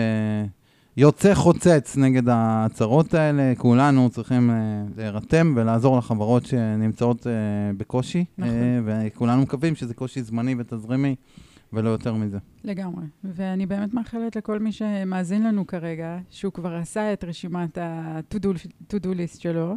[0.96, 3.52] יוצא חוצץ נגד ההצהרות האלה.
[3.56, 4.52] כולנו צריכים uh,
[4.96, 7.26] להירתם ולעזור לחברות שנמצאות uh,
[7.76, 8.52] בקושי, נכון.
[8.84, 11.14] וכולנו מקווים שזה קושי זמני ותזרימי.
[11.72, 12.38] ולא יותר מזה.
[12.64, 13.04] לגמרי.
[13.24, 19.40] ואני באמת מאחלת לכל מי שמאזין לנו כרגע, שהוא כבר עשה את רשימת ה-to-do list
[19.40, 19.74] שלו,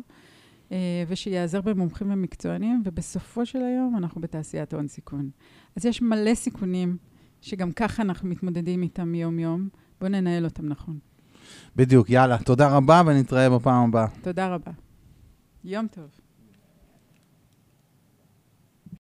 [0.72, 5.30] אה, ושיעזר במומחים ומקצוענים, ובסופו של היום אנחנו בתעשיית הון סיכון.
[5.76, 6.98] אז יש מלא סיכונים,
[7.46, 9.70] שגם ככה אנחנו מתמודדים איתם יום-יום.
[10.00, 11.00] בואו ננהל אותם נכון.
[11.76, 12.38] בדיוק, יאללה.
[12.38, 14.08] תודה רבה, ונתראה בפעם הבאה.
[14.22, 14.72] תודה רבה.
[15.64, 16.25] יום טוב.